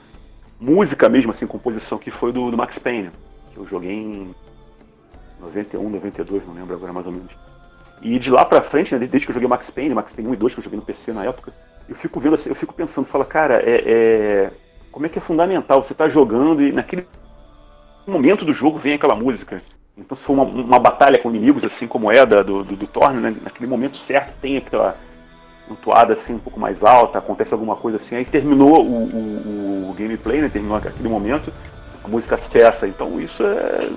[0.60, 3.12] música mesmo, assim, composição, que foi do, do Max Payne
[3.56, 4.36] eu joguei em
[5.40, 7.32] 91, 92, não lembro agora mais ou menos.
[8.02, 10.34] E de lá pra frente, né, desde que eu joguei Max Payne, Max Payne 1
[10.34, 11.54] e 2, que eu joguei no PC na época,
[11.88, 14.52] eu fico vendo assim, eu fico pensando, fala, cara, é, é,
[14.92, 17.06] como é que é fundamental você tá jogando e naquele
[18.08, 19.62] momento do jogo vem aquela música.
[19.98, 22.88] Então se for uma, uma batalha com inimigos, assim como é da, do, do, do
[22.88, 24.98] Thorne, né, naquele momento certo tem aquela
[25.84, 29.94] toada assim um pouco mais alta, acontece alguma coisa assim, aí terminou o, o, o
[29.94, 31.54] gameplay, né, terminou aquele momento,
[32.10, 32.88] a música acessa.
[32.88, 33.88] Então isso é.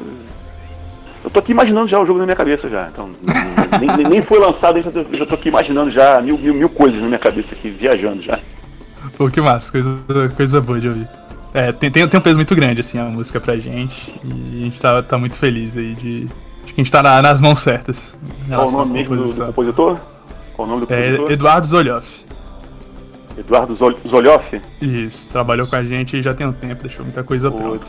[1.25, 2.89] Eu tô aqui imaginando já o jogo na minha cabeça já.
[2.89, 3.11] Então,
[3.81, 6.69] nem, nem, foi lançado, eu já, tô, já tô aqui imaginando já mil, mil, mil
[6.69, 8.41] coisas na minha cabeça aqui, viajando já.
[9.17, 11.09] Pô, que massa, coisa, coisa boa de ouvir.
[11.55, 14.13] É, tem, tem, tem um peso muito grande, assim, a música pra gente.
[14.25, 17.23] E a gente tá, tá muito feliz aí de, de que a gente tá na,
[17.23, 18.17] nas mãos certas.
[18.49, 20.01] Qual o nome do, do, compositor?
[20.55, 21.31] Qual o nome do é compositor?
[21.31, 22.25] É Eduardo Zolioff.
[23.37, 24.61] Eduardo Zol Zolioff?
[24.81, 27.87] Isso, trabalhou com a gente já tem um tempo, deixou muita coisa Pô, pronta.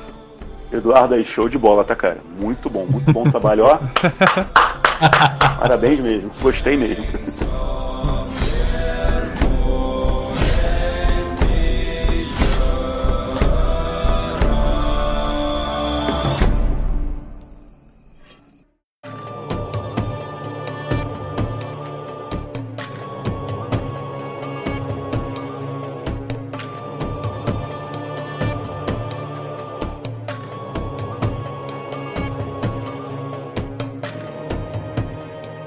[0.71, 2.17] Eduardo aí, show de bola, tá, cara?
[2.39, 3.79] Muito bom, muito bom trabalho, ó.
[5.59, 7.05] Parabéns mesmo, gostei mesmo.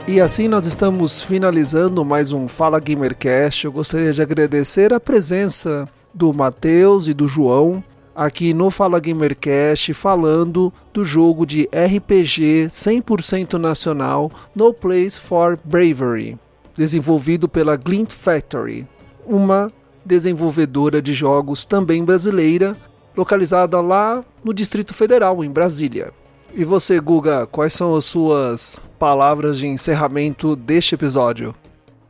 [0.09, 3.65] E assim nós estamos finalizando mais um Fala Gamercast.
[3.65, 5.85] Eu gostaria de agradecer a presença
[6.15, 7.83] do Matheus e do João
[8.15, 16.39] aqui no Fala Gamercast falando do jogo de RPG 100% nacional No Place for Bravery,
[16.77, 18.87] desenvolvido pela Glint Factory,
[19.27, 19.73] uma
[20.05, 22.77] desenvolvedora de jogos também brasileira,
[23.17, 26.13] localizada lá no Distrito Federal, em Brasília.
[26.59, 31.55] E você, Guga, quais são as suas palavras de encerramento deste episódio?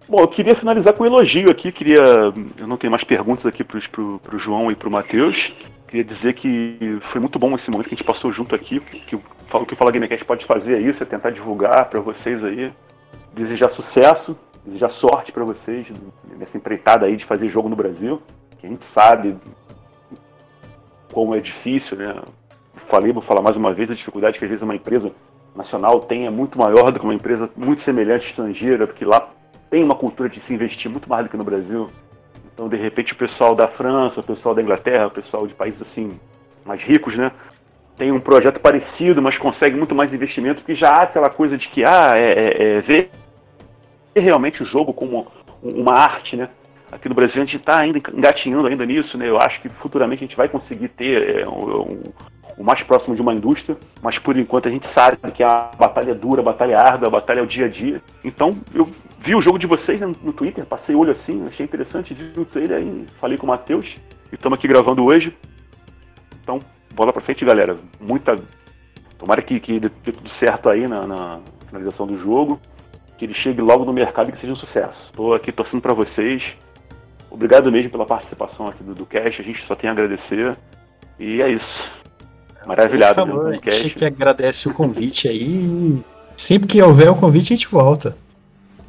[0.09, 1.73] Bom, eu queria finalizar com um elogio aqui.
[1.73, 2.01] Queria.
[2.57, 5.53] Eu não tenho mais perguntas aqui para o João e para o Matheus.
[5.89, 8.79] Queria dizer que foi muito bom esse momento que a gente passou junto aqui.
[8.79, 12.45] Que, o que o Fala Gamecast pode fazer é isso, é tentar divulgar para vocês
[12.45, 12.73] aí.
[13.35, 15.89] Desejar sucesso, desejar sorte para vocês
[16.39, 18.23] nessa empreitada aí de fazer jogo no Brasil.
[18.61, 19.37] Que a gente sabe
[21.13, 22.15] como é difícil, né?
[22.87, 25.13] Falei, vou falar mais uma vez, a dificuldade que às vezes uma empresa
[25.55, 29.29] nacional tem é muito maior do que uma empresa muito semelhante estrangeira, porque lá
[29.71, 31.89] tem uma cultura de se investir muito mais do que no Brasil.
[32.53, 35.83] Então, de repente, o pessoal da França, o pessoal da Inglaterra, o pessoal de países
[35.83, 36.19] assim
[36.65, 37.31] mais ricos, né,
[37.97, 41.69] tem um projeto parecido, mas consegue muito mais investimento, porque já há aquela coisa de
[41.69, 43.11] que ah, é, é, é ver
[44.15, 45.27] realmente o jogo como
[45.63, 46.49] uma arte, né?
[46.91, 49.29] Aqui no Brasil a gente está ainda engatinhando ainda nisso, né?
[49.29, 52.03] Eu acho que futuramente a gente vai conseguir ter é, um,
[52.57, 56.13] o mais próximo de uma indústria, mas por enquanto a gente sabe que a batalha
[56.13, 58.03] é dura, a batalha é árdua, a batalha é o dia a dia.
[58.25, 58.89] Então eu
[59.19, 62.45] vi o jogo de vocês né, no Twitter, passei olho assim, achei interessante, vi o
[62.45, 63.97] trailer aí, falei com o Matheus
[64.33, 65.37] e estamos aqui gravando hoje.
[66.43, 66.61] Então,
[66.95, 67.77] bola pra frente, galera.
[68.01, 68.37] Muita.
[69.19, 72.61] Tomara que, que dê tudo certo aí na, na finalização do jogo,
[73.17, 75.11] que ele chegue logo no mercado e que seja um sucesso.
[75.11, 76.57] Estou aqui torcendo para vocês.
[77.31, 80.57] Obrigado mesmo pela participação aqui do, do Cast, a gente só tem a agradecer.
[81.19, 81.91] E é isso.
[82.67, 83.15] Maravilhado.
[83.15, 86.03] Favor, a gente que agradece o convite aí.
[86.37, 88.17] Sempre que houver o convite, a gente volta.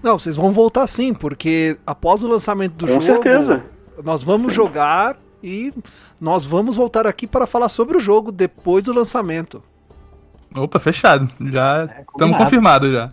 [0.02, 3.64] Não, vocês vão voltar sim, porque após o lançamento do Com jogo, certeza.
[4.04, 4.56] nós vamos sim.
[4.56, 5.74] jogar e
[6.20, 9.62] nós vamos voltar aqui para falar sobre o jogo depois do lançamento.
[10.56, 11.30] Opa, fechado.
[11.52, 13.10] Já estamos é, confirmados já.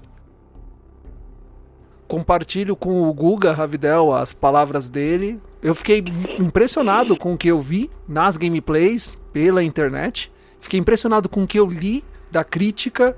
[2.07, 5.41] Compartilho com o Guga Ravidel as palavras dele.
[5.63, 6.05] Eu fiquei
[6.39, 10.31] impressionado com o que eu vi nas gameplays pela internet.
[10.65, 13.15] Fiquei impressionado com o que eu li da crítica,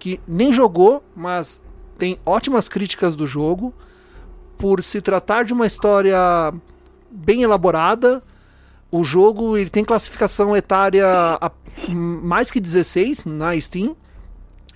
[0.00, 1.62] que nem jogou, mas
[1.96, 3.72] tem ótimas críticas do jogo,
[4.58, 6.18] por se tratar de uma história
[7.08, 8.20] bem elaborada.
[8.90, 11.06] O jogo ele tem classificação etária
[11.40, 11.52] a
[11.88, 13.96] mais que 16 na Steam.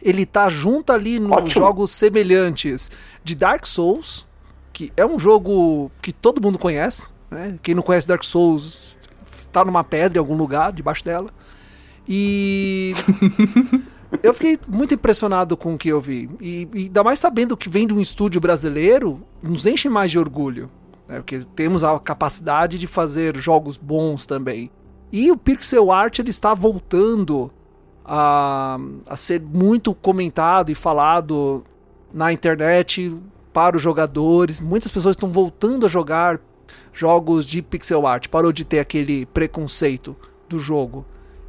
[0.01, 1.51] Ele tá junto ali nos Ótimo.
[1.51, 2.89] jogos semelhantes
[3.25, 4.25] de Dark Souls,
[4.73, 7.11] que é um jogo que todo mundo conhece.
[7.29, 7.59] Né?
[7.65, 8.97] Quem não conhece Dark Souls
[9.51, 11.33] tá numa pedra em algum lugar, debaixo dela.
[12.15, 12.93] E.
[14.23, 16.29] eu fiquei muito impressionado com o que eu vi.
[16.39, 20.19] E, e ainda mais sabendo que vem de um estúdio brasileiro, nos enche mais de
[20.19, 20.71] orgulho.
[21.09, 21.17] Né?
[21.17, 24.71] Porque temos a capacidade de fazer jogos bons também.
[25.11, 27.51] E o pixel art ele está voltando
[28.05, 31.65] a, a ser muito comentado e falado
[32.13, 33.17] na internet
[33.55, 34.61] para os jogadores.
[34.61, 36.39] Muitas pessoas estão voltando a jogar
[36.93, 38.29] jogos de pixel art.
[38.29, 40.15] Parou de ter aquele preconceito
[40.47, 41.07] do jogo.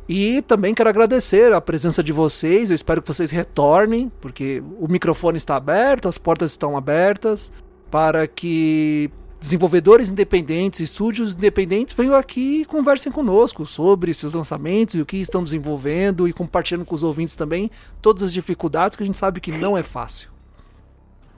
[0.07, 2.69] E também quero agradecer a presença de vocês.
[2.69, 7.51] Eu espero que vocês retornem, porque o microfone está aberto, as portas estão abertas,
[7.89, 9.09] para que
[9.39, 15.17] desenvolvedores independentes, estúdios independentes venham aqui e conversem conosco sobre seus lançamentos e o que
[15.17, 17.69] estão desenvolvendo e compartilhando com os ouvintes também
[18.01, 20.29] todas as dificuldades que a gente sabe que não é fácil.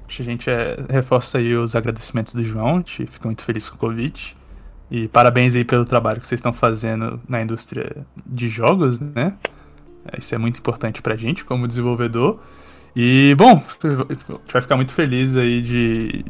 [0.08, 3.76] A gente é, reforça aí os agradecimentos do João, a gente fica muito feliz com
[3.76, 4.38] o convite.
[4.90, 9.34] E parabéns aí pelo trabalho que vocês estão fazendo na indústria de jogos, né?
[10.12, 12.40] É, isso é muito importante pra gente como desenvolvedor.
[12.96, 16.26] E, bom, a gente vai ficar muito feliz aí de,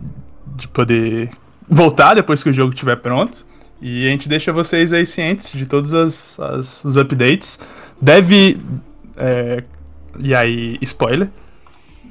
[0.55, 1.29] de poder
[1.67, 3.45] voltar depois que o jogo estiver pronto.
[3.81, 7.59] E a gente deixa vocês aí cientes de todos as, as os updates.
[8.01, 8.59] Deve.
[9.17, 9.63] É,
[10.19, 11.29] e aí, spoiler.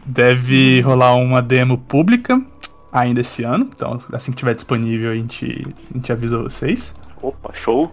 [0.07, 2.41] Deve rolar uma demo pública
[2.95, 3.69] ainda esse ano.
[3.75, 6.95] Então, assim que tiver disponível, a gente, a gente avisa vocês.
[7.21, 7.93] Opa, show!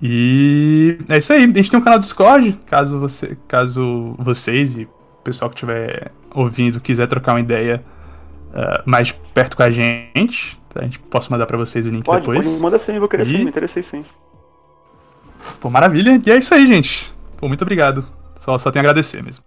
[0.00, 1.44] E é isso aí.
[1.44, 5.56] A gente tem um canal do Discord, caso, você, caso vocês e o pessoal que
[5.56, 7.84] estiver ouvindo quiser trocar uma ideia
[8.48, 10.58] uh, mais perto com a gente.
[10.74, 12.46] A gente posso mandar para vocês o link pode, depois.
[12.46, 13.26] Pode, manda sim, vou querer e...
[13.26, 14.02] sim, me interessei sim.
[15.60, 16.20] Pô, maravilha.
[16.24, 17.12] E é isso aí, gente.
[17.36, 18.06] Pô, muito obrigado.
[18.36, 19.44] Só, só tenho a agradecer mesmo.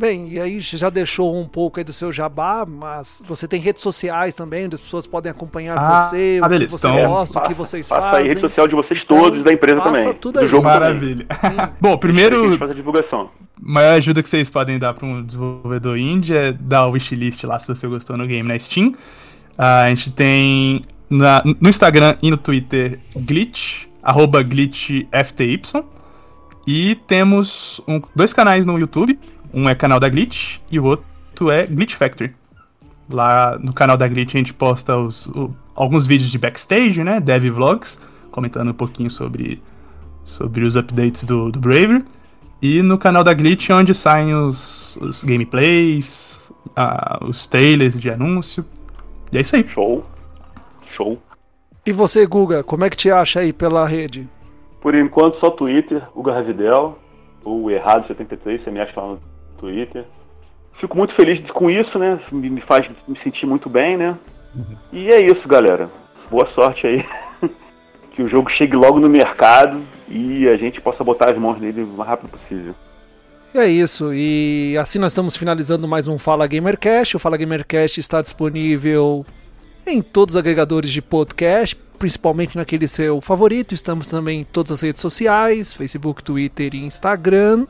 [0.00, 3.82] Bem, e aí já deixou um pouco aí do seu jabá, mas você tem redes
[3.82, 6.64] sociais também, onde as pessoas podem acompanhar ah, você, o beleza.
[6.64, 8.10] que você então, gosta, o que vocês passa fazem.
[8.12, 10.14] Passa aí rede social de vocês todos, então, da empresa também.
[10.14, 10.46] Tudo aí.
[10.46, 11.26] Do jogo Maravilha.
[11.78, 12.56] Bom, primeiro...
[12.56, 13.28] Faz a divulgação.
[13.60, 17.60] maior ajuda que vocês podem dar para um desenvolvedor indie é dar o wishlist lá
[17.60, 18.86] se você gostou no game na Steam.
[18.86, 18.94] Uh,
[19.58, 25.60] a gente tem na, no Instagram e no Twitter glitch, arroba glitchfty.
[26.66, 29.18] E temos um, dois canais no YouTube.
[29.52, 32.34] Um é canal da Glitch e o outro é Glitch Factory.
[33.08, 37.20] Lá no canal da Glitch a gente posta os, o, alguns vídeos de backstage, né?
[37.20, 37.98] Dev vlogs,
[38.30, 39.62] comentando um pouquinho sobre,
[40.24, 42.04] sobre os updates do, do Braver.
[42.62, 48.10] E no canal da Glitch é onde saem os, os gameplays, uh, os trailers de
[48.10, 48.64] anúncio.
[49.32, 49.66] E é isso aí.
[49.66, 50.04] Show.
[50.92, 51.18] Show.
[51.86, 54.28] E você, Guga, como é que te acha aí pela rede?
[54.80, 56.98] Por enquanto só Twitter, Guga Ravidel,
[57.42, 59.20] ou Errado73, você me acha lá no
[59.60, 60.04] Twitter.
[60.72, 62.18] Fico muito feliz com isso, né?
[62.32, 64.16] Me faz me sentir muito bem, né?
[64.54, 64.76] Uhum.
[64.90, 65.90] E é isso, galera.
[66.30, 67.04] Boa sorte aí.
[68.10, 71.82] que o jogo chegue logo no mercado e a gente possa botar as mãos nele
[71.82, 72.74] o mais rápido possível.
[73.52, 77.16] É isso, e assim nós estamos finalizando mais um Fala Gamercast.
[77.16, 79.26] O Fala Gamercast está disponível
[79.84, 83.74] em todos os agregadores de podcast, principalmente naquele seu favorito.
[83.74, 87.66] Estamos também em todas as redes sociais: Facebook, Twitter e Instagram.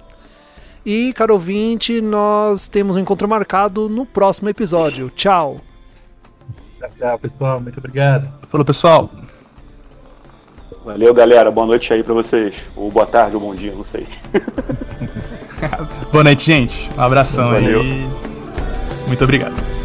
[0.85, 5.11] E, caro ouvinte, nós temos um encontro marcado no próximo episódio.
[5.11, 5.61] Tchau.
[6.99, 7.61] Tchau, pessoal.
[7.61, 8.33] Muito obrigado.
[8.49, 9.11] Falou, pessoal.
[10.85, 11.51] Valeu, galera.
[11.51, 12.57] Boa noite aí pra vocês.
[12.75, 14.07] Ou boa tarde ou bom dia, não sei.
[16.11, 16.89] boa noite, gente.
[16.97, 17.81] Um abração Valeu.
[17.81, 18.09] aí.
[19.07, 19.80] Muito obrigado.